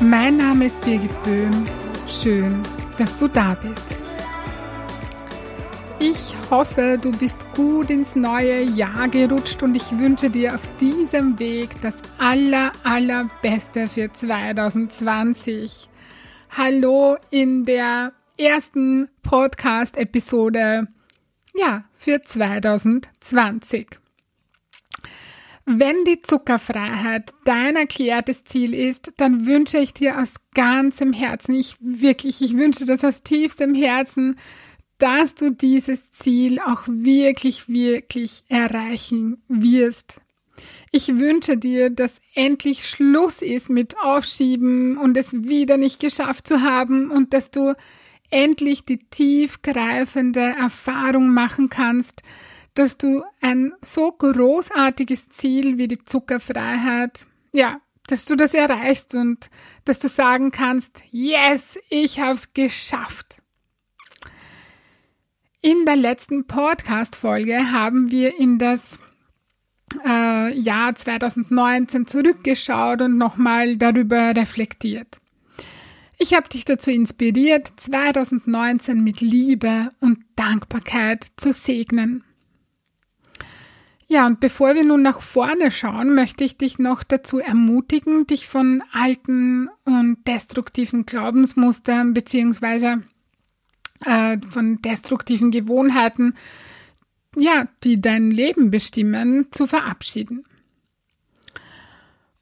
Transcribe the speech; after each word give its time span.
Mein 0.00 0.36
Name 0.36 0.66
ist 0.66 0.80
Birgit 0.82 1.10
Böhm. 1.24 1.66
Schön, 2.06 2.62
dass 2.98 3.16
du 3.16 3.26
da 3.26 3.54
bist. 3.54 3.96
Ich 5.98 6.32
hoffe, 6.48 6.96
du 7.02 7.10
bist 7.10 7.44
gut 7.56 7.90
ins 7.90 8.14
neue 8.14 8.62
Jahr 8.62 9.08
gerutscht 9.08 9.60
und 9.64 9.74
ich 9.74 9.98
wünsche 9.98 10.30
dir 10.30 10.54
auf 10.54 10.60
diesem 10.76 11.36
Weg 11.40 11.70
das 11.82 11.96
aller, 12.16 12.70
allerbeste 12.84 13.88
für 13.88 14.12
2020. 14.12 15.88
Hallo 16.56 17.16
in 17.30 17.64
der 17.64 18.12
ersten 18.36 19.08
Podcast-Episode, 19.24 20.86
ja, 21.56 21.82
für 21.94 22.22
2020. 22.22 23.98
Wenn 25.70 26.06
die 26.06 26.22
Zuckerfreiheit 26.22 27.34
dein 27.44 27.76
erklärtes 27.76 28.42
Ziel 28.44 28.72
ist, 28.72 29.12
dann 29.18 29.44
wünsche 29.44 29.76
ich 29.76 29.92
dir 29.92 30.18
aus 30.18 30.32
ganzem 30.54 31.12
Herzen, 31.12 31.54
ich 31.54 31.76
wirklich, 31.78 32.40
ich 32.40 32.56
wünsche 32.56 32.86
das 32.86 33.04
aus 33.04 33.22
tiefstem 33.22 33.74
Herzen, 33.74 34.36
dass 34.96 35.34
du 35.34 35.50
dieses 35.50 36.10
Ziel 36.10 36.58
auch 36.58 36.84
wirklich, 36.86 37.68
wirklich 37.68 38.44
erreichen 38.48 39.42
wirst. 39.46 40.22
Ich 40.90 41.18
wünsche 41.18 41.58
dir, 41.58 41.90
dass 41.90 42.14
endlich 42.34 42.88
Schluss 42.88 43.42
ist 43.42 43.68
mit 43.68 43.94
Aufschieben 44.02 44.96
und 44.96 45.18
es 45.18 45.34
wieder 45.34 45.76
nicht 45.76 46.00
geschafft 46.00 46.48
zu 46.48 46.62
haben 46.62 47.10
und 47.10 47.34
dass 47.34 47.50
du 47.50 47.74
endlich 48.30 48.86
die 48.86 49.00
tiefgreifende 49.10 50.40
Erfahrung 50.40 51.28
machen 51.28 51.68
kannst, 51.68 52.22
dass 52.78 52.96
du 52.96 53.24
ein 53.40 53.72
so 53.82 54.12
großartiges 54.12 55.28
Ziel 55.30 55.78
wie 55.78 55.88
die 55.88 56.04
Zuckerfreiheit, 56.04 57.26
ja, 57.52 57.80
dass 58.06 58.24
du 58.24 58.36
das 58.36 58.54
erreichst 58.54 59.16
und 59.16 59.50
dass 59.84 59.98
du 59.98 60.08
sagen 60.08 60.52
kannst, 60.52 61.02
yes, 61.10 61.76
ich 61.90 62.20
habe 62.20 62.34
es 62.34 62.52
geschafft. 62.54 63.42
In 65.60 65.84
der 65.86 65.96
letzten 65.96 66.46
Podcast-Folge 66.46 67.72
haben 67.72 68.12
wir 68.12 68.38
in 68.38 68.60
das 68.60 69.00
äh, 70.06 70.56
Jahr 70.56 70.94
2019 70.94 72.06
zurückgeschaut 72.06 73.02
und 73.02 73.18
nochmal 73.18 73.76
darüber 73.76 74.36
reflektiert. 74.36 75.18
Ich 76.16 76.32
habe 76.32 76.48
dich 76.48 76.64
dazu 76.64 76.92
inspiriert, 76.92 77.72
2019 77.76 79.02
mit 79.02 79.20
Liebe 79.20 79.90
und 80.00 80.18
Dankbarkeit 80.36 81.26
zu 81.36 81.52
segnen. 81.52 82.22
Ja, 84.10 84.26
und 84.26 84.40
bevor 84.40 84.74
wir 84.74 84.84
nun 84.84 85.02
nach 85.02 85.20
vorne 85.20 85.70
schauen, 85.70 86.14
möchte 86.14 86.42
ich 86.42 86.56
dich 86.56 86.78
noch 86.78 87.02
dazu 87.02 87.40
ermutigen, 87.40 88.26
dich 88.26 88.46
von 88.46 88.82
alten 88.90 89.68
und 89.84 90.26
destruktiven 90.26 91.04
Glaubensmustern 91.04 92.14
beziehungsweise 92.14 93.02
äh, 94.06 94.38
von 94.48 94.80
destruktiven 94.80 95.50
Gewohnheiten, 95.50 96.34
ja, 97.36 97.68
die 97.84 98.00
dein 98.00 98.30
Leben 98.30 98.70
bestimmen, 98.70 99.48
zu 99.50 99.66
verabschieden. 99.66 100.46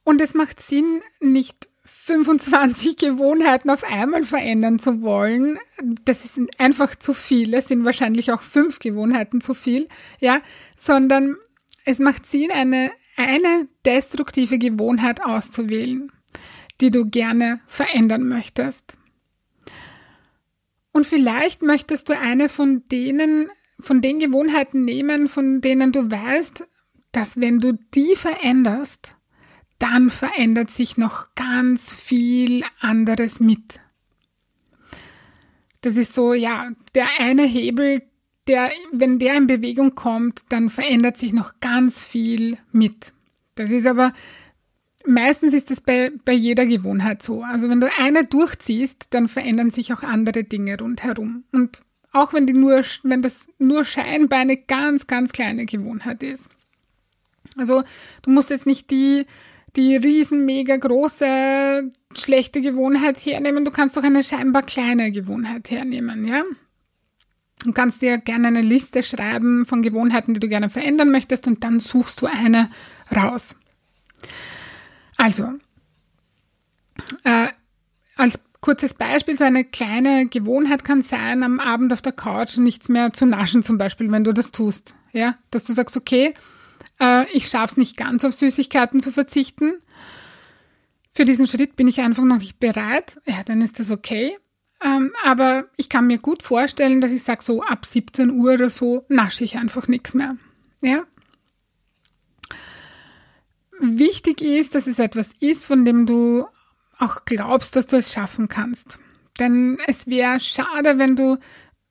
Und 0.05 0.21
es 0.21 0.35
macht 0.35 0.63
Sinn, 0.63 1.01
nicht 1.19 1.69
25 1.85 2.97
Gewohnheiten 2.97 3.71
auf 3.71 3.83
einmal 3.83 4.23
verändern 4.23 4.79
zu 4.79 5.03
wollen, 5.03 5.59
das 6.05 6.25
ist 6.25 6.39
einfach 6.59 6.95
zu 6.95 7.13
viel. 7.13 7.53
Es 7.55 7.67
sind 7.67 7.85
wahrscheinlich 7.85 8.31
auch 8.31 8.43
fünf 8.43 8.79
Gewohnheiten 8.79 9.41
zu 9.41 9.53
viel, 9.53 9.89
ja, 10.21 10.41
sondern 10.77 11.37
es 11.87 12.01
macht 12.01 12.27
Sinn, 12.27 12.51
eine, 12.51 12.91
eine 13.17 13.69
destruktive 13.87 14.59
Gewohnheit 14.59 15.25
auszuwählen, 15.25 16.13
die 16.81 16.91
du 16.91 17.09
gerne 17.09 17.61
verändern 17.67 18.29
möchtest. 18.29 18.99
Und 20.93 21.07
vielleicht 21.07 21.63
möchtest 21.63 22.09
du 22.09 22.19
eine 22.19 22.49
von 22.49 22.83
denen, 22.89 23.49
von 23.79 24.01
den 24.01 24.19
Gewohnheiten 24.19 24.85
nehmen, 24.85 25.29
von 25.29 25.61
denen 25.61 25.93
du 25.93 26.11
weißt, 26.11 26.67
dass 27.13 27.41
wenn 27.41 27.61
du 27.61 27.79
die 27.95 28.17
veränderst, 28.17 29.15
dann 29.79 30.11
verändert 30.11 30.71
sich 30.71 30.97
noch 30.97 31.35
ganz 31.35 31.93
viel 31.93 32.65
anderes 32.81 33.39
mit. 33.39 33.81
Das 35.83 35.97
ist 35.97 36.15
so, 36.15 36.35
ja, 36.35 36.71
der 36.95 37.07
eine 37.21 37.45
Hebel, 37.45 38.03
der, 38.47 38.71
wenn 38.93 39.19
der 39.19 39.37
in 39.37 39.47
Bewegung 39.47 39.95
kommt, 39.95 40.43
dann 40.49 40.71
verändert 40.71 41.17
sich 41.17 41.33
noch 41.33 41.55
ganz 41.61 42.03
viel 42.03 42.59
mit. 42.73 43.13
Das 43.55 43.71
ist 43.71 43.87
aber, 43.87 44.13
meistens 45.07 45.55
ist 45.55 45.71
das 45.71 45.81
bei, 45.81 46.13
bei 46.25 46.33
jeder 46.33 46.67
Gewohnheit 46.67 47.23
so. 47.23 47.43
Also 47.43 47.69
wenn 47.69 47.81
du 47.81 47.89
eine 47.99 48.25
durchziehst, 48.25 49.15
dann 49.15 49.29
verändern 49.29 49.71
sich 49.71 49.93
auch 49.93 50.03
andere 50.03 50.45
Dinge 50.45 50.79
rundherum. 50.79 51.45
Und 51.53 51.83
auch 52.13 52.33
wenn 52.33 52.47
die 52.47 52.53
nur, 52.53 52.83
wenn 53.03 53.23
das 53.23 53.49
nur 53.59 53.85
scheinbar 53.85 54.41
eine 54.41 54.57
ganz, 54.57 55.07
ganz 55.07 55.33
kleine 55.33 55.67
Gewohnheit 55.67 56.23
ist. 56.23 56.49
Also 57.57 57.83
du 58.23 58.31
musst 58.31 58.51
jetzt 58.51 58.67
nicht 58.67 58.91
die, 58.91 59.27
die 59.77 59.97
riesen, 59.97 60.47
mega 60.47 60.77
große, 60.77 61.91
schlechte 62.15 62.61
Gewohnheit 62.61 63.19
hernehmen. 63.25 63.65
Du 63.65 63.71
kannst 63.71 63.97
doch 63.97 64.03
eine 64.03 64.23
scheinbar 64.23 64.63
kleine 64.63 65.11
Gewohnheit 65.11 65.71
hernehmen, 65.71 66.27
ja? 66.27 66.43
Du 67.67 67.73
kannst 67.73 68.01
dir 68.01 68.19
gerne 68.19 68.47
eine 68.47 68.63
Liste 68.63 69.03
schreiben 69.03 69.67
von 69.67 69.83
Gewohnheiten, 69.83 70.35
die 70.35 70.41
du 70.41 70.49
gerne 70.49 70.71
verändern 70.71 71.11
möchtest 71.11 71.49
und 71.49 71.65
dann 71.65 71.81
suchst 71.81 72.23
du 72.23 72.27
eine 72.27 72.71
raus. 73.15 73.57
Also, 75.17 75.53
äh, 77.25 77.49
als 78.15 78.39
kurzes 78.61 78.95
Beispiel, 78.95 79.37
so 79.37 79.43
eine 79.43 79.65
kleine 79.65 80.29
Gewohnheit 80.29 80.85
kann 80.85 81.03
sein, 81.03 81.43
am 81.43 81.59
Abend 81.59 81.93
auf 81.93 82.03
der 82.03 82.13
Couch 82.13 82.57
nichts 82.57 82.89
mehr 82.89 83.13
zu 83.13 83.27
naschen, 83.27 83.65
zum 83.65 83.79
Beispiel, 83.79 84.13
wenn 84.13 84.23
du 84.23 84.33
das 84.33 84.53
tust. 84.53 84.95
Ja, 85.13 85.37
dass 85.51 85.65
du 85.65 85.73
sagst, 85.73 85.97
okay, 85.97 86.35
äh, 87.01 87.29
ich 87.33 87.49
schaff's 87.49 87.77
nicht 87.77 87.97
ganz 87.97 88.25
auf 88.25 88.35
Süßigkeiten 88.35 89.01
zu 89.01 89.11
verzichten. 89.11 89.73
Für 91.15 91.25
diesen 91.25 91.49
Schritt 91.49 91.75
bin 91.75 91.89
ich 91.89 92.01
einfach 92.01 92.23
noch 92.23 92.39
nicht 92.39 92.61
bereit. 92.61 93.21
Ja, 93.27 93.43
dann 93.45 93.61
ist 93.61 93.81
das 93.81 93.91
okay. 93.91 94.37
Ähm, 94.87 95.13
aber 95.25 95.65
ich 95.77 95.89
kann 95.89 96.07
mir 96.07 96.19
gut 96.19 96.45
vorstellen, 96.45 97.01
dass 97.01 97.11
ich 97.11 97.25
sage, 97.25 97.43
so 97.43 97.61
ab 97.63 97.85
17 97.85 98.31
Uhr 98.31 98.53
oder 98.53 98.71
so 98.71 99.05
nasche 99.09 99.43
ich 99.43 99.57
einfach 99.57 99.89
nichts 99.89 100.15
mehr. 100.15 100.37
Ja? 100.81 101.05
Wichtig 103.81 104.43
ist, 104.43 104.77
dass 104.77 104.87
es 104.87 105.01
etwas 105.01 105.33
ist, 105.41 105.65
von 105.65 105.85
dem 105.85 106.07
du 106.07 106.47
auch 106.99 107.25
glaubst, 107.25 107.75
dass 107.75 107.89
du 107.89 107.97
es 107.97 108.13
schaffen 108.13 108.49
kannst. 108.49 109.01
Denn 109.41 109.79
es 109.87 110.07
wäre 110.07 110.39
schade, 110.39 110.99
wenn 110.99 111.17
du 111.17 111.39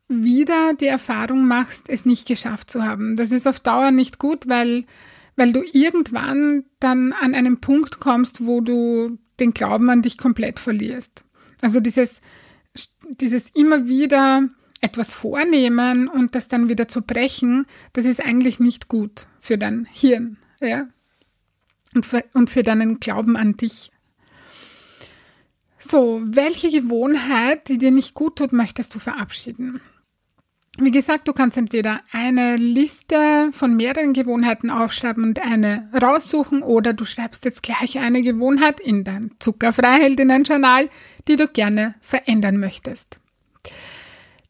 wieder 0.08 0.74
die 0.74 0.88
Erfahrung 0.88 1.48
machst, 1.48 1.90
es 1.90 2.06
nicht 2.06 2.28
geschafft 2.28 2.72
zu 2.72 2.84
haben. 2.84 3.18
Das 3.18 3.32
ist 3.32 3.48
auf 3.48 3.60
Dauer 3.60 3.92
nicht 3.92 4.20
gut, 4.20 4.48
weil, 4.48 4.86
weil 5.36 5.52
du 5.52 5.64
irgendwann 5.74 6.64
dann 6.80 7.12
an 7.12 7.36
einen 7.36 7.60
Punkt 7.60 8.00
kommst, 8.00 8.46
wo 8.46 8.62
du 8.62 9.18
den 9.40 9.54
Glauben 9.54 9.90
an 9.90 10.02
dich 10.02 10.18
komplett 10.18 10.60
verlierst. 10.60 11.26
Also 11.62 11.80
dieses, 11.82 12.22
dieses 13.20 13.50
immer 13.52 13.88
wieder 13.88 14.50
etwas 14.82 15.14
vornehmen 15.14 16.08
und 16.08 16.36
das 16.36 16.48
dann 16.48 16.70
wieder 16.70 16.88
zu 16.88 17.02
brechen, 17.02 17.66
das 17.94 18.06
ist 18.06 18.24
eigentlich 18.24 18.60
nicht 18.60 18.88
gut 18.88 19.28
für 19.40 19.58
dein 19.58 19.86
Hirn, 19.92 20.38
ja. 20.62 20.88
Und 21.94 22.06
für, 22.06 22.26
und 22.34 22.50
für 22.50 22.64
deinen 22.64 23.00
Glauben 23.00 23.38
an 23.38 23.56
dich. 23.56 23.92
So, 25.80 26.22
welche 26.26 26.70
Gewohnheit, 26.70 27.70
die 27.70 27.78
dir 27.78 27.92
nicht 27.92 28.16
gut 28.16 28.38
tut, 28.38 28.52
möchtest 28.52 28.94
du 28.96 29.00
verabschieden? 29.00 29.80
Wie 30.78 30.92
gesagt, 30.92 31.28
du 31.30 31.34
kannst 31.34 31.56
entweder 31.56 32.02
eine 32.12 32.58
Liste 32.58 33.50
von 33.54 33.78
mehreren 33.78 34.12
Gewohnheiten 34.12 34.70
aufschreiben 34.70 35.24
und 35.24 35.42
eine 35.42 35.90
raussuchen 35.94 36.64
oder 36.64 36.92
du 36.92 37.06
schreibst 37.06 37.46
jetzt 37.46 37.64
gleich 37.64 37.98
eine 37.98 38.22
Gewohnheit 38.22 38.82
in 38.82 39.06
dein 39.06 39.32
Zuckerfreiheldinnen-Journal, 39.40 40.90
die 41.30 41.38
du 41.38 41.48
gerne 41.48 41.96
verändern 42.02 42.58
möchtest. 42.58 43.20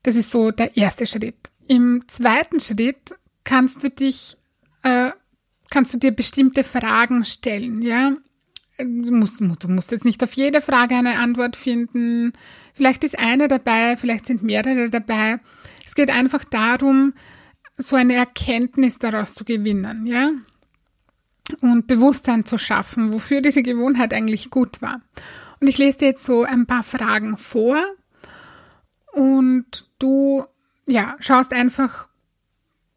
Das 0.01 0.15
ist 0.15 0.31
so 0.31 0.49
der 0.49 0.75
erste 0.77 1.05
Schritt. 1.05 1.37
Im 1.67 2.03
zweiten 2.07 2.59
Schritt 2.59 3.13
kannst 3.43 3.83
du 3.83 3.89
dich, 3.91 4.35
äh, 4.81 5.11
kannst 5.69 5.93
du 5.93 5.99
dir 5.99 6.11
bestimmte 6.11 6.63
Fragen 6.63 7.23
stellen, 7.25 7.83
ja. 7.83 8.13
du 8.79 9.11
musst, 9.11 9.41
du 9.41 9.67
musst 9.67 9.91
jetzt 9.91 10.05
nicht 10.05 10.23
auf 10.23 10.33
jede 10.33 10.61
Frage 10.61 10.95
eine 10.95 11.19
Antwort 11.19 11.55
finden. 11.55 12.33
Vielleicht 12.73 13.03
ist 13.03 13.17
eine 13.19 13.47
dabei, 13.47 13.95
vielleicht 13.95 14.25
sind 14.25 14.41
mehrere 14.41 14.89
dabei. 14.89 15.39
Es 15.85 15.95
geht 15.95 16.09
einfach 16.09 16.43
darum, 16.43 17.13
so 17.77 17.95
eine 17.95 18.15
Erkenntnis 18.15 18.99
daraus 18.99 19.33
zu 19.33 19.45
gewinnen, 19.45 20.05
ja? 20.05 20.31
Und 21.61 21.87
Bewusstsein 21.87 22.45
zu 22.45 22.57
schaffen, 22.57 23.13
wofür 23.13 23.41
diese 23.41 23.61
Gewohnheit 23.61 24.13
eigentlich 24.13 24.49
gut 24.49 24.81
war. 24.81 25.01
Und 25.59 25.67
ich 25.67 25.77
lese 25.77 25.99
dir 25.99 26.07
jetzt 26.09 26.25
so 26.25 26.43
ein 26.43 26.65
paar 26.65 26.83
Fragen 26.83 27.37
vor 27.37 27.77
und 29.13 29.85
du, 29.99 30.45
ja, 30.85 31.15
schaust 31.19 31.53
einfach, 31.53 32.07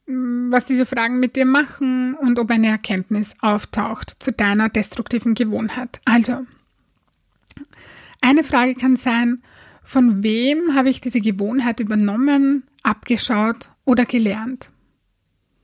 mm, 0.06 0.50
was 0.50 0.64
diese 0.64 0.86
Fragen 0.86 1.20
mit 1.20 1.36
dir 1.36 1.44
machen 1.44 2.14
und 2.14 2.38
ob 2.38 2.50
eine 2.50 2.68
Erkenntnis 2.68 3.34
auftaucht 3.40 4.16
zu 4.18 4.32
deiner 4.32 4.68
destruktiven 4.68 5.34
Gewohnheit. 5.34 6.00
Also, 6.04 6.46
eine 8.20 8.44
Frage 8.44 8.74
kann 8.74 8.96
sein, 8.96 9.42
von 9.84 10.22
wem 10.22 10.74
habe 10.74 10.90
ich 10.90 11.00
diese 11.00 11.20
Gewohnheit 11.20 11.80
übernommen, 11.80 12.64
abgeschaut 12.82 13.70
oder 13.84 14.04
gelernt? 14.04 14.70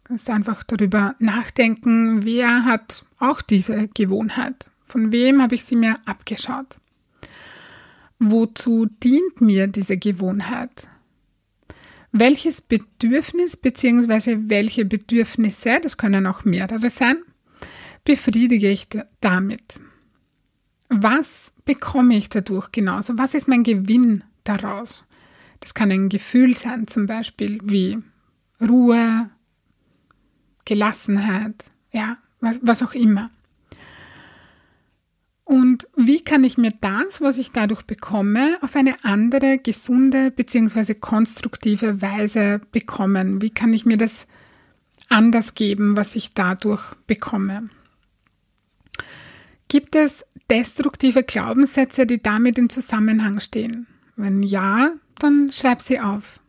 Du 0.02 0.08
kannst 0.08 0.28
einfach 0.28 0.64
darüber 0.64 1.14
nachdenken, 1.18 2.24
wer 2.24 2.64
hat 2.64 3.04
auch 3.18 3.40
diese 3.40 3.88
Gewohnheit? 3.88 4.70
Von 4.84 5.12
wem 5.12 5.40
habe 5.40 5.54
ich 5.54 5.64
sie 5.64 5.76
mir 5.76 5.96
abgeschaut? 6.04 6.78
Wozu 8.18 8.86
dient 9.02 9.40
mir 9.40 9.66
diese 9.66 9.96
Gewohnheit? 9.96 10.88
Welches 12.12 12.60
Bedürfnis 12.60 13.56
bzw. 13.56 14.36
welche 14.46 14.84
Bedürfnisse, 14.84 15.80
das 15.82 15.96
können 15.96 16.26
auch 16.26 16.44
mehrere 16.44 16.90
sein, 16.90 17.16
befriedige 18.04 18.70
ich 18.70 18.86
damit? 19.20 19.80
Was 20.88 21.52
bekomme 21.64 22.16
ich 22.16 22.28
dadurch 22.28 22.70
genauso? 22.70 23.18
Was 23.18 23.34
ist 23.34 23.48
mein 23.48 23.64
Gewinn 23.64 24.22
daraus? 24.44 25.04
Das 25.64 25.72
kann 25.72 25.90
ein 25.90 26.10
Gefühl 26.10 26.54
sein, 26.54 26.86
zum 26.86 27.06
Beispiel 27.06 27.58
wie 27.64 27.96
Ruhe, 28.60 29.30
Gelassenheit, 30.66 31.70
ja, 31.90 32.18
was, 32.40 32.58
was 32.60 32.82
auch 32.82 32.92
immer. 32.92 33.30
Und 35.44 35.88
wie 35.96 36.20
kann 36.20 36.44
ich 36.44 36.58
mir 36.58 36.72
das, 36.82 37.22
was 37.22 37.38
ich 37.38 37.50
dadurch 37.52 37.80
bekomme, 37.84 38.58
auf 38.60 38.76
eine 38.76 39.02
andere, 39.04 39.56
gesunde 39.56 40.30
bzw. 40.30 40.92
konstruktive 40.92 42.02
Weise 42.02 42.60
bekommen? 42.70 43.40
Wie 43.40 43.50
kann 43.50 43.72
ich 43.72 43.86
mir 43.86 43.96
das 43.96 44.26
anders 45.08 45.54
geben, 45.54 45.96
was 45.96 46.14
ich 46.14 46.34
dadurch 46.34 46.92
bekomme? 47.06 47.70
Gibt 49.68 49.96
es 49.96 50.26
destruktive 50.50 51.22
Glaubenssätze, 51.22 52.06
die 52.06 52.22
damit 52.22 52.58
in 52.58 52.68
Zusammenhang 52.68 53.40
stehen? 53.40 53.86
Wenn 54.14 54.42
ja, 54.42 54.92
dann 55.18 55.50
schreib 55.52 55.80
sie 55.80 56.00
auf. 56.00 56.40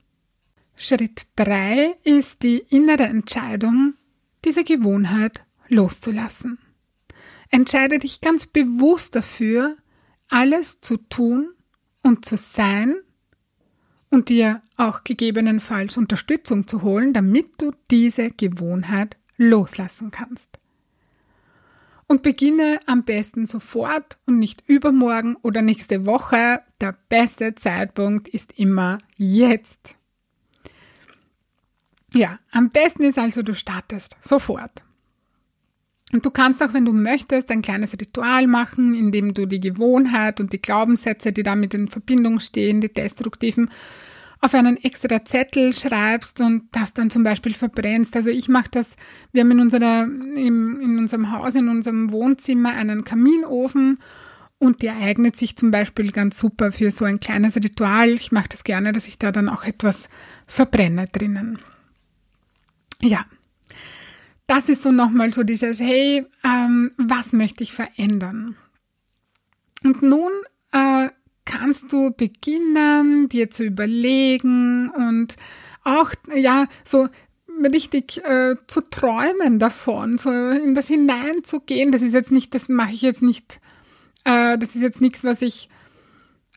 Schritt 0.75 1.27
3 1.38 1.95
ist 2.03 2.44
die 2.44 2.59
innere 2.69 3.03
Entscheidung, 3.03 3.94
diese 4.44 4.63
Gewohnheit 4.63 5.44
loszulassen. 5.69 6.59
Entscheide 7.50 8.00
dich 8.00 8.21
ganz 8.21 8.45
bewusst 8.45 9.15
dafür, 9.15 9.77
alles 10.27 10.81
zu 10.81 10.97
tun 10.97 11.53
und 12.01 12.25
zu 12.25 12.38
sein 12.38 12.95
und 14.09 14.29
dir 14.29 14.62
auch 14.77 15.03
gegebenenfalls 15.03 15.97
Unterstützung 15.97 16.67
zu 16.67 16.81
holen, 16.81 17.13
damit 17.13 17.62
du 17.62 17.71
diese 17.89 18.31
Gewohnheit 18.31 19.17
loslassen 19.38 20.12
kannst. 20.12 20.59
Und 22.07 22.21
beginne 22.21 22.79
am 22.85 23.03
besten 23.03 23.47
sofort 23.47 24.19
und 24.27 24.37
nicht 24.37 24.63
übermorgen 24.67 25.37
oder 25.41 25.61
nächste 25.61 26.05
Woche. 26.05 26.61
Der 26.79 26.95
beste 27.09 27.55
Zeitpunkt 27.55 28.27
ist 28.27 28.59
immer 28.59 28.99
jetzt. 29.17 29.95
Ja, 32.13 32.39
am 32.51 32.69
besten 32.69 33.03
ist 33.03 33.17
also, 33.17 33.41
du 33.41 33.55
startest 33.55 34.17
sofort. 34.21 34.83
Und 36.13 36.25
du 36.25 36.29
kannst 36.29 36.63
auch, 36.63 36.73
wenn 36.73 36.85
du 36.85 36.93
möchtest, 36.93 37.51
ein 37.51 37.61
kleines 37.61 37.93
Ritual 37.93 38.47
machen, 38.47 38.93
in 38.93 39.11
dem 39.11 39.33
du 39.33 39.45
die 39.45 39.59
Gewohnheit 39.59 40.39
und 40.39 40.53
die 40.53 40.61
Glaubenssätze, 40.61 41.33
die 41.33 41.43
damit 41.43 41.73
in 41.73 41.89
Verbindung 41.89 42.39
stehen, 42.39 42.79
die 42.79 42.93
destruktiven, 42.93 43.69
auf 44.45 44.53
einen 44.53 44.77
extra 44.77 45.25
Zettel 45.25 45.74
schreibst 45.74 46.39
und 46.39 46.69
das 46.71 46.94
dann 46.94 47.09
zum 47.09 47.24
Beispiel 47.24 47.56
verbrennst. 47.56 48.15
Also 48.15 48.30
ich 48.30 48.47
mache 48.47 48.69
das, 48.71 48.92
wir 49.31 49.42
haben 49.42 49.51
in, 49.51 49.59
unserer, 49.59 50.03
in, 50.03 50.80
in 50.80 50.97
unserem 51.00 51.31
Haus, 51.31 51.56
in 51.56 51.68
unserem 51.68 52.12
Wohnzimmer 52.12 52.69
einen 52.69 53.03
Kaminofen 53.03 53.97
und 54.59 54.83
der 54.83 54.97
eignet 54.97 55.36
sich 55.36 55.56
zum 55.57 55.71
Beispiel 55.71 56.12
ganz 56.12 56.38
super 56.38 56.71
für 56.71 56.92
so 56.92 57.06
ein 57.06 57.19
kleines 57.19 57.56
Ritual. 57.56 58.09
Ich 58.09 58.31
mache 58.31 58.50
das 58.50 58.63
gerne, 58.63 58.94
dass 58.94 59.07
ich 59.07 59.18
da 59.18 59.31
dann 59.31 59.50
auch 59.50 59.63
etwas 59.63 60.09
verbrenne 60.45 61.06
drinnen. 61.12 61.57
Ja, 63.01 63.25
das 64.45 64.69
ist 64.69 64.83
so 64.83 64.91
nochmal 64.91 65.33
so 65.33 65.44
dieses, 65.44 65.80
hey, 65.80 66.25
ähm, 66.44 66.91
was 66.98 67.33
möchte 67.33 67.63
ich 67.63 67.74
verändern? 67.74 68.56
Und 69.83 70.03
nun 70.03 70.31
kannst 71.65 71.91
du 71.91 72.12
beginnen, 72.12 73.27
dir 73.27 73.50
zu 73.50 73.63
überlegen 73.63 74.91
und 74.91 75.35
auch, 75.83 76.12
ja, 76.35 76.67
so 76.83 77.07
richtig 77.63 78.23
äh, 78.23 78.56
zu 78.67 78.81
träumen 78.81 79.57
davon, 79.57 80.19
so 80.19 80.29
in 80.29 80.75
das 80.75 80.89
hineinzugehen. 80.89 81.91
Das 81.91 82.03
ist 82.03 82.13
jetzt 82.13 82.31
nicht, 82.31 82.53
das 82.53 82.69
mache 82.69 82.94
ich 82.94 83.01
jetzt 83.01 83.23
nicht, 83.23 83.59
äh, 84.25 84.59
das 84.59 84.75
ist 84.75 84.81
jetzt 84.83 85.01
nichts, 85.01 85.23
was 85.23 85.41
ich 85.41 85.69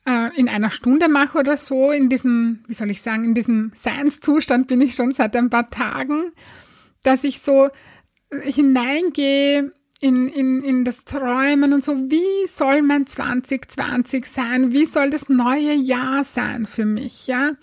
äh, 0.07 0.37
in 0.37 0.51
einer 0.51 0.69
Stunde 0.69 1.09
mache 1.09 1.39
oder 1.39 1.57
so. 1.57 1.91
In 1.91 2.11
diesem, 2.11 2.61
wie 2.67 2.75
soll 2.75 2.91
ich 2.91 3.01
sagen, 3.01 3.25
in 3.25 3.35
diesem 3.35 3.73
Seinszustand 3.75 4.67
bin 4.67 4.83
ich 4.83 4.95
schon 4.95 5.13
seit 5.13 5.35
ein 5.37 5.49
paar 5.49 5.71
Tagen 5.71 6.33
dass 7.03 7.25
ich 7.25 7.41
so 7.41 7.69
hineingehe 8.43 9.73
in, 10.01 10.29
in, 10.29 10.63
in 10.63 10.85
das 10.85 11.05
Träumen 11.05 11.73
und 11.73 11.83
so, 11.83 11.97
wie 12.11 12.47
soll 12.47 12.83
mein 12.83 13.07
2020 13.07 14.27
sein? 14.27 14.73
Wie 14.73 14.85
soll 14.85 15.11
das 15.11 15.29
neue 15.29 15.75
Jahr 15.75 16.23
sein 16.25 16.67
für 16.67 16.85
mich? 16.85 17.27
Ja, 17.27 17.55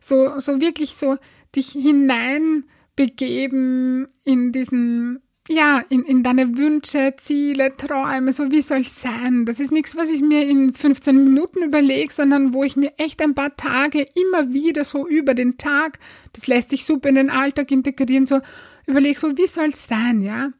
so, 0.00 0.38
so 0.38 0.58
wirklich 0.60 0.96
so 0.96 1.18
dich 1.54 1.72
hineinbegeben 1.72 4.08
in 4.24 4.52
diesen, 4.52 5.20
ja, 5.48 5.84
in, 5.90 6.04
in 6.04 6.22
deine 6.22 6.56
Wünsche, 6.56 7.12
Ziele, 7.18 7.76
Träume, 7.76 8.32
so 8.32 8.50
wie 8.50 8.62
soll 8.62 8.80
es 8.80 9.02
sein? 9.02 9.44
Das 9.44 9.60
ist 9.60 9.70
nichts, 9.70 9.94
was 9.94 10.08
ich 10.08 10.22
mir 10.22 10.48
in 10.48 10.72
15 10.72 11.24
Minuten 11.24 11.62
überlege, 11.62 12.10
sondern 12.10 12.54
wo 12.54 12.64
ich 12.64 12.74
mir 12.74 12.94
echt 12.96 13.20
ein 13.20 13.34
paar 13.34 13.54
Tage 13.54 14.06
immer 14.14 14.54
wieder 14.54 14.84
so 14.84 15.06
über 15.06 15.34
den 15.34 15.58
Tag, 15.58 15.98
das 16.32 16.46
lässt 16.46 16.70
sich 16.70 16.86
super 16.86 17.10
in 17.10 17.16
den 17.16 17.28
Alltag 17.28 17.70
integrieren, 17.70 18.26
so, 18.26 18.40
überleg 18.86 19.18
so, 19.18 19.36
wie 19.36 19.46
soll 19.46 19.68
es 19.68 19.86
sein, 19.86 20.22
ja? 20.22 20.52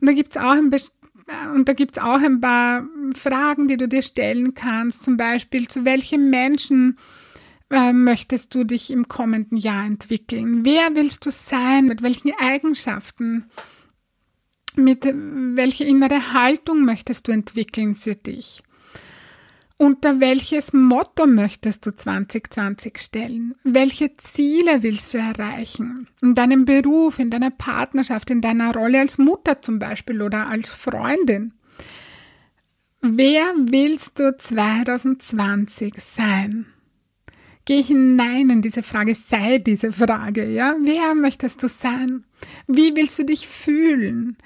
Und 0.00 0.06
da 0.06 0.12
gibt's 0.12 0.36
auch 0.36 0.52
ein 0.52 0.70
und 1.54 1.68
da 1.68 1.74
gibt's 1.74 1.98
auch 1.98 2.22
ein 2.22 2.40
paar 2.40 2.86
Fragen, 3.14 3.68
die 3.68 3.76
du 3.76 3.86
dir 3.86 4.02
stellen 4.02 4.54
kannst, 4.54 5.04
zum 5.04 5.18
Beispiel, 5.18 5.68
zu 5.68 5.84
welchen 5.84 6.30
Menschen 6.30 6.96
äh, 7.70 7.92
möchtest 7.92 8.54
du 8.54 8.64
dich 8.64 8.90
im 8.90 9.08
kommenden 9.08 9.58
Jahr 9.58 9.84
entwickeln? 9.84 10.64
Wer 10.64 10.94
willst 10.94 11.26
du 11.26 11.30
sein? 11.30 11.86
Mit 11.86 12.02
welchen 12.02 12.32
Eigenschaften? 12.38 13.44
Mit 14.74 15.04
welcher 15.04 15.84
innere 15.84 16.32
Haltung 16.32 16.84
möchtest 16.84 17.28
du 17.28 17.32
entwickeln 17.32 17.94
für 17.94 18.14
dich? 18.14 18.62
Unter 19.80 20.18
welches 20.18 20.72
Motto 20.72 21.24
möchtest 21.24 21.86
du 21.86 21.94
2020 21.94 22.98
stellen? 22.98 23.54
Welche 23.62 24.16
Ziele 24.16 24.82
willst 24.82 25.14
du 25.14 25.18
erreichen? 25.18 26.08
In 26.20 26.34
deinem 26.34 26.64
Beruf, 26.64 27.20
in 27.20 27.30
deiner 27.30 27.52
Partnerschaft, 27.52 28.28
in 28.30 28.40
deiner 28.40 28.74
Rolle 28.74 28.98
als 28.98 29.18
Mutter 29.18 29.62
zum 29.62 29.78
Beispiel 29.78 30.20
oder 30.20 30.48
als 30.48 30.72
Freundin? 30.72 31.52
Wer 33.02 33.54
willst 33.56 34.18
du 34.18 34.36
2020 34.36 35.94
sein? 35.98 36.66
Geh 37.64 37.80
hinein 37.80 38.50
in 38.50 38.62
diese 38.62 38.82
Frage, 38.82 39.14
sei 39.14 39.58
diese 39.58 39.92
Frage, 39.92 40.50
ja? 40.50 40.74
Wer 40.82 41.14
möchtest 41.14 41.62
du 41.62 41.68
sein? 41.68 42.24
Wie 42.66 42.96
willst 42.96 43.20
du 43.20 43.24
dich 43.24 43.46
fühlen? 43.46 44.38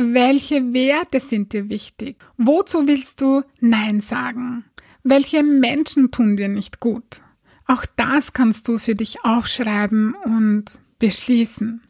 Welche 0.00 0.72
Werte 0.72 1.18
sind 1.18 1.52
dir 1.52 1.68
wichtig? 1.70 2.18
Wozu 2.36 2.86
willst 2.86 3.20
du 3.20 3.42
Nein 3.58 4.00
sagen? 4.00 4.64
Welche 5.02 5.42
Menschen 5.42 6.12
tun 6.12 6.36
dir 6.36 6.46
nicht 6.46 6.78
gut? 6.78 7.20
Auch 7.66 7.84
das 7.96 8.32
kannst 8.32 8.68
du 8.68 8.78
für 8.78 8.94
dich 8.94 9.24
aufschreiben 9.24 10.14
und 10.14 10.66
beschließen. 11.00 11.82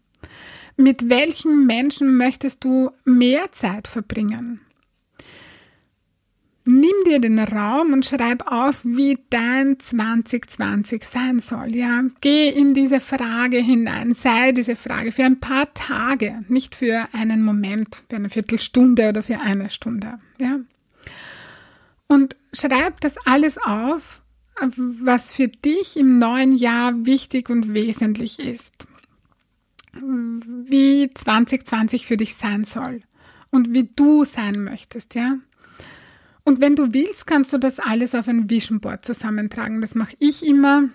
Mit 0.78 1.10
welchen 1.10 1.66
Menschen 1.66 2.16
möchtest 2.16 2.64
du 2.64 2.92
mehr 3.04 3.52
Zeit 3.52 3.86
verbringen? 3.86 4.62
Nimm 6.70 6.92
dir 7.06 7.18
den 7.18 7.38
Raum 7.38 7.94
und 7.94 8.04
schreib 8.04 8.52
auf, 8.52 8.84
wie 8.84 9.16
dein 9.30 9.78
2020 9.78 11.02
sein 11.02 11.40
soll. 11.40 11.74
Ja, 11.74 12.04
geh 12.20 12.50
in 12.50 12.74
diese 12.74 13.00
Frage 13.00 13.56
hinein, 13.56 14.12
sei 14.12 14.52
diese 14.52 14.76
Frage 14.76 15.10
für 15.10 15.24
ein 15.24 15.40
paar 15.40 15.72
Tage, 15.72 16.44
nicht 16.48 16.74
für 16.74 17.08
einen 17.14 17.42
Moment, 17.42 18.04
für 18.10 18.16
eine 18.16 18.28
Viertelstunde 18.28 19.08
oder 19.08 19.22
für 19.22 19.40
eine 19.40 19.70
Stunde. 19.70 20.18
Ja. 20.42 20.60
Und 22.06 22.36
schreib 22.52 23.00
das 23.00 23.16
alles 23.24 23.56
auf, 23.56 24.20
was 24.76 25.30
für 25.30 25.48
dich 25.48 25.96
im 25.96 26.18
neuen 26.18 26.54
Jahr 26.54 27.06
wichtig 27.06 27.48
und 27.48 27.72
wesentlich 27.72 28.38
ist. 28.40 28.86
Wie 29.94 31.08
2020 31.14 32.04
für 32.04 32.18
dich 32.18 32.34
sein 32.34 32.64
soll 32.64 33.00
und 33.50 33.72
wie 33.72 33.88
du 33.96 34.26
sein 34.26 34.64
möchtest, 34.64 35.14
ja. 35.14 35.38
Und 36.48 36.62
wenn 36.62 36.76
du 36.76 36.94
willst, 36.94 37.26
kannst 37.26 37.52
du 37.52 37.58
das 37.58 37.78
alles 37.78 38.14
auf 38.14 38.26
ein 38.26 38.48
Vision 38.48 38.80
Board 38.80 39.04
zusammentragen. 39.04 39.82
Das 39.82 39.94
mache 39.94 40.16
ich 40.18 40.46
immer. 40.46 40.88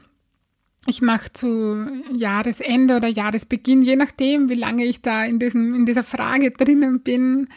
Ich 0.88 1.04
mache 1.04 1.32
zu 1.32 1.86
Jahresende 2.12 2.96
oder 2.96 3.08
Jahresbeginn, 3.08 3.84
je 3.84 3.96
nachdem, 3.96 4.50
wie 4.50 4.56
lange 4.56 4.84
ich 4.84 5.04
da 5.04 5.24
in, 5.24 5.38
diesem, 5.38 5.72
in 5.76 5.86
dieser 5.86 6.04
Frage 6.04 6.50
drinnen 6.50 7.02
bin, 7.02 7.50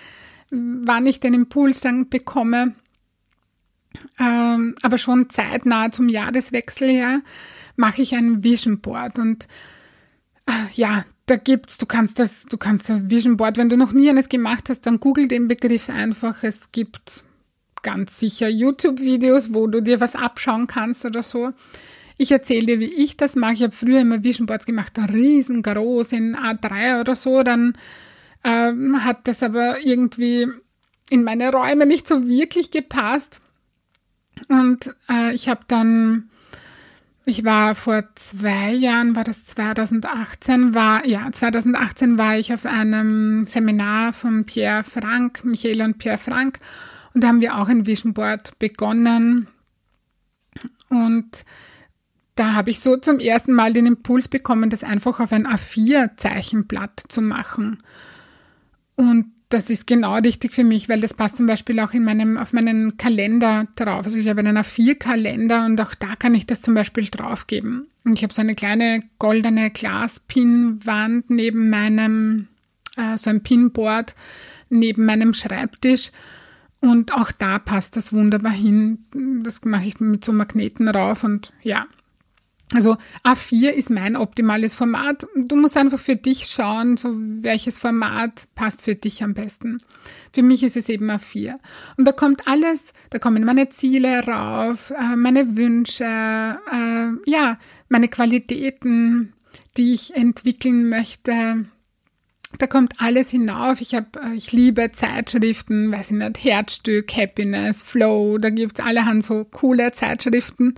wann 0.51 1.07
ich 1.07 1.21
den 1.21 1.33
Impuls 1.33 1.81
dann 1.81 2.11
bekomme. 2.11 2.75
Ähm, 4.21 4.75
aber 4.83 4.99
schon 4.99 5.31
zeitnah 5.31 5.91
zum 5.91 6.11
Jahreswechsel 6.11 6.91
her 6.91 7.23
mache 7.77 8.03
ich 8.03 8.15
ein 8.15 8.45
Vision 8.45 8.81
Board 8.81 9.19
und 9.19 9.49
äh, 10.45 10.53
ja, 10.75 11.07
da 11.25 11.37
gibt's, 11.37 11.79
du 11.79 11.87
kannst 11.87 12.19
das, 12.19 12.45
du 12.45 12.59
kannst 12.59 12.91
das 12.91 13.09
Vision 13.09 13.39
Board, 13.39 13.57
wenn 13.57 13.71
du 13.71 13.79
noch 13.79 13.93
nie 13.93 14.11
eines 14.11 14.29
gemacht 14.29 14.69
hast, 14.69 14.83
dann 14.83 15.01
google 15.01 15.29
den 15.29 15.49
Begriff 15.49 15.89
einfach. 15.89 16.43
Es 16.43 16.73
gibt 16.73 17.25
ganz 17.87 18.19
sicher 18.19 18.49
YouTube-Videos, 18.49 19.55
wo 19.55 19.69
du 19.69 19.81
dir 19.81 20.01
was 20.01 20.17
abschauen 20.17 20.67
kannst 20.67 21.07
oder 21.07 21.23
so. 21.23 21.53
Ich 22.19 22.33
erzähle 22.33 22.67
dir, 22.67 22.81
wie 22.81 22.93
ich 22.93 23.17
das 23.17 23.37
mache. 23.37 23.53
Ich 23.53 23.63
habe 23.63 23.73
früher 23.73 24.01
immer 24.01 24.25
Vision 24.25 24.47
Boards 24.47 24.67
gemacht, 24.67 24.93
riesengroß 24.99 26.11
in 26.13 26.37
A3 26.37 27.01
oder 27.01 27.15
so. 27.15 27.45
Dann 27.45 27.79
ähm, 28.43 29.05
hat 29.05 29.29
das 29.29 29.45
aber 29.45 29.85
irgendwie 29.85 30.49
in 31.11 31.23
meine 31.23 31.53
Räume 31.53 31.87
nicht 31.87 32.09
so 32.09 32.27
wirklich 32.27 32.73
gepasst. 32.73 33.41
Und 34.49 34.91
äh, 35.09 35.33
ich 35.33 35.49
habe 35.49 35.61
dann, 35.69 36.29
ich 37.25 37.45
war 37.45 37.77
vor 37.77 38.03
zwei 38.17 38.73
Jahren, 38.73 39.15
war 39.15 39.23
das 39.23 39.47
2018, 39.47 40.75
war, 40.75 41.07
ja, 41.07 41.31
2018 41.31 42.19
war 42.19 42.37
ich 42.37 42.53
auf 42.53 42.67
einem 42.67 43.45
Seminar 43.47 44.13
von 44.13 44.45
Pierre 44.45 44.83
Frank, 44.83 45.45
Michaela 45.45 45.85
und 45.85 45.99
Pierre 45.99 46.19
Frank. 46.19 46.59
Und 47.17 47.23
da 47.23 47.29
haben 47.29 47.41
wir 47.41 47.57
auch 47.57 47.71
ein 47.71 47.87
Vision 47.87 48.13
Board 48.13 48.59
begonnen. 48.59 49.47
Und 50.91 51.47
da 52.35 52.53
habe 52.53 52.69
ich 52.69 52.81
so 52.81 52.99
zum 52.99 53.21
ersten 53.21 53.55
Mal 53.55 53.73
den 53.73 53.87
Impuls 53.87 54.29
bekommen, 54.29 54.69
das 54.69 54.85
einfach 54.85 55.19
auf 55.19 55.33
ein 55.33 55.47
A4-Zeichenblatt 55.47 57.05
zu 57.09 57.23
machen. 57.23 57.79
Und 58.97 59.33
das 59.49 59.71
ist 59.71 59.87
genau 59.87 60.17
richtig 60.17 60.53
für 60.53 60.63
mich, 60.63 60.91
weil 60.91 61.01
das 61.01 61.15
passt 61.15 61.39
zum 61.39 61.47
Beispiel 61.47 61.81
auch 61.81 61.95
in 61.95 62.05
meinem, 62.05 62.37
auf 62.37 62.53
meinen 62.53 62.99
Kalender 62.99 63.67
drauf. 63.77 64.05
Also 64.05 64.19
ich 64.19 64.29
habe 64.29 64.41
einen 64.41 64.59
A4-Kalender 64.59 65.65
und 65.65 65.81
auch 65.81 65.95
da 65.95 66.17
kann 66.17 66.35
ich 66.35 66.45
das 66.45 66.61
zum 66.61 66.75
Beispiel 66.75 67.07
draufgeben. 67.07 67.87
Und 68.05 68.13
ich 68.13 68.25
habe 68.25 68.35
so 68.35 68.43
eine 68.43 68.55
kleine 68.55 69.03
goldene 69.19 69.71
Glaspinwand 69.71 71.31
neben 71.31 71.71
meinem, 71.71 72.49
äh, 72.99 73.17
so 73.17 73.31
ein 73.31 73.43
Pinboard 73.43 74.15
neben 74.69 75.07
meinem 75.07 75.33
Schreibtisch. 75.33 76.13
Und 76.81 77.13
auch 77.15 77.33
da 77.33 77.59
passt 77.59 77.97
das 77.97 78.13
wunderbar 78.13 78.53
hin. 78.53 79.07
Das 79.43 79.65
mache 79.65 79.87
ich 79.87 80.01
mit 80.01 80.25
so 80.25 80.33
Magneten 80.33 80.89
rauf 80.89 81.25
und 81.25 81.53
ja, 81.63 81.87
also 82.75 82.97
A4 83.23 83.71
ist 83.71 83.91
mein 83.91 84.17
optimales 84.17 84.75
Format. 84.75 85.27
Du 85.37 85.55
musst 85.55 85.77
einfach 85.77 86.01
für 86.01 86.17
dich 86.17 86.47
schauen, 86.47 86.97
so 86.97 87.15
welches 87.15 87.79
Format 87.79 88.49
passt 88.57 88.83
für 88.83 88.97
dich 88.97 89.23
am 89.23 89.35
besten. 89.35 89.79
Für 90.33 90.43
mich 90.43 90.65
ist 90.65 90.77
es 90.77 90.89
eben 90.89 91.09
A4. 91.09 91.55
Und 91.97 92.07
da 92.07 92.13
kommt 92.13 92.49
alles, 92.49 92.93
da 93.11 93.21
kommen 93.21 93.45
meine 93.45 93.69
Ziele 93.69 94.27
rauf, 94.27 94.91
äh, 94.91 95.15
meine 95.15 95.57
Wünsche, 95.57 96.05
äh, 96.05 97.31
ja, 97.31 97.59
meine 97.89 98.09
Qualitäten, 98.09 99.33
die 99.77 99.93
ich 99.93 100.17
entwickeln 100.17 100.89
möchte. 100.89 101.67
Da 102.59 102.67
kommt 102.67 102.95
alles 102.99 103.31
hinauf. 103.31 103.81
Ich 103.81 103.95
habe, 103.95 104.07
äh, 104.23 104.35
ich 104.35 104.53
liebe 104.53 104.91
Zeitschriften, 104.93 105.93
weiß 105.93 106.13
ich 106.13 106.17
nicht, 106.17 106.45
Herzstück, 106.45 107.15
Happiness, 107.17 107.83
Flow, 107.83 108.39
da 108.39 108.51
gibt's 108.51 108.81
allerhand 108.81 109.25
so 109.25 109.45
coole 109.45 109.93
Zeitschriften. 109.93 110.75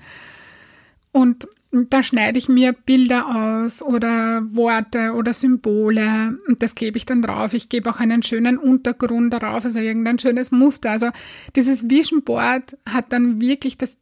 Und 1.12 1.48
da 1.70 2.02
schneide 2.02 2.38
ich 2.38 2.48
mir 2.48 2.72
Bilder 2.72 3.60
aus 3.62 3.82
oder 3.82 4.42
Worte 4.52 5.12
oder 5.12 5.34
Symbole 5.34 6.38
und 6.48 6.62
das 6.62 6.74
gebe 6.74 6.96
ich 6.96 7.04
dann 7.04 7.20
drauf. 7.20 7.52
Ich 7.52 7.68
gebe 7.68 7.90
auch 7.90 8.00
einen 8.00 8.22
schönen 8.22 8.56
Untergrund 8.56 9.32
darauf, 9.34 9.64
also 9.66 9.78
irgendein 9.78 10.18
schönes 10.18 10.50
Muster. 10.50 10.90
Also 10.90 11.10
dieses 11.56 11.90
Vision 11.90 12.22
Board 12.22 12.78
hat 12.88 13.12
dann 13.12 13.40
wirklich 13.40 13.76
das, 13.76 13.98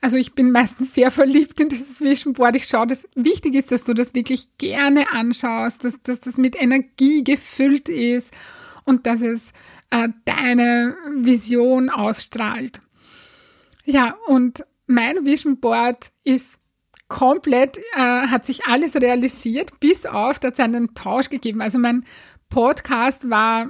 also 0.00 0.16
ich 0.16 0.34
bin 0.34 0.52
meistens 0.52 0.94
sehr 0.94 1.10
verliebt 1.10 1.58
in 1.60 1.68
dieses 1.68 2.00
Vision 2.00 2.34
Board. 2.34 2.56
Ich 2.56 2.66
schaue, 2.66 2.86
das 2.86 3.08
wichtig 3.14 3.54
ist, 3.54 3.72
dass 3.72 3.84
du 3.84 3.94
das 3.94 4.14
wirklich 4.14 4.56
gerne 4.58 5.12
anschaust, 5.12 5.84
dass, 5.84 6.02
dass 6.02 6.20
das 6.20 6.36
mit 6.36 6.60
Energie 6.60 7.24
gefüllt 7.24 7.88
ist 7.88 8.32
und 8.84 9.06
dass 9.06 9.20
es 9.20 9.52
äh, 9.90 10.08
deine 10.24 10.96
Vision 11.16 11.90
ausstrahlt. 11.90 12.80
Ja, 13.84 14.16
und 14.26 14.64
mein 14.86 15.24
Vision 15.24 15.60
Board 15.60 16.12
ist 16.24 16.58
komplett, 17.08 17.78
äh, 17.94 18.00
hat 18.00 18.44
sich 18.44 18.66
alles 18.66 18.96
realisiert, 18.96 19.78
bis 19.80 20.06
auf, 20.06 20.38
da 20.38 20.48
hat 20.48 20.54
es 20.54 20.60
einen 20.60 20.94
Tausch 20.94 21.30
gegeben. 21.30 21.60
Also 21.60 21.78
mein 21.78 22.04
Podcast 22.48 23.30
war, 23.30 23.68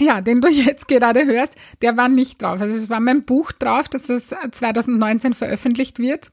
ja, 0.00 0.20
den 0.20 0.40
du 0.40 0.48
jetzt 0.48 0.88
gerade 0.88 1.26
hörst, 1.26 1.54
der 1.82 1.96
war 1.96 2.08
nicht 2.08 2.42
drauf. 2.42 2.60
Also 2.60 2.74
es 2.74 2.90
war 2.90 3.00
mein 3.00 3.24
Buch 3.24 3.52
drauf, 3.52 3.88
dass 3.88 4.08
es 4.08 4.34
2019 4.50 5.34
veröffentlicht 5.34 5.98
wird. 5.98 6.30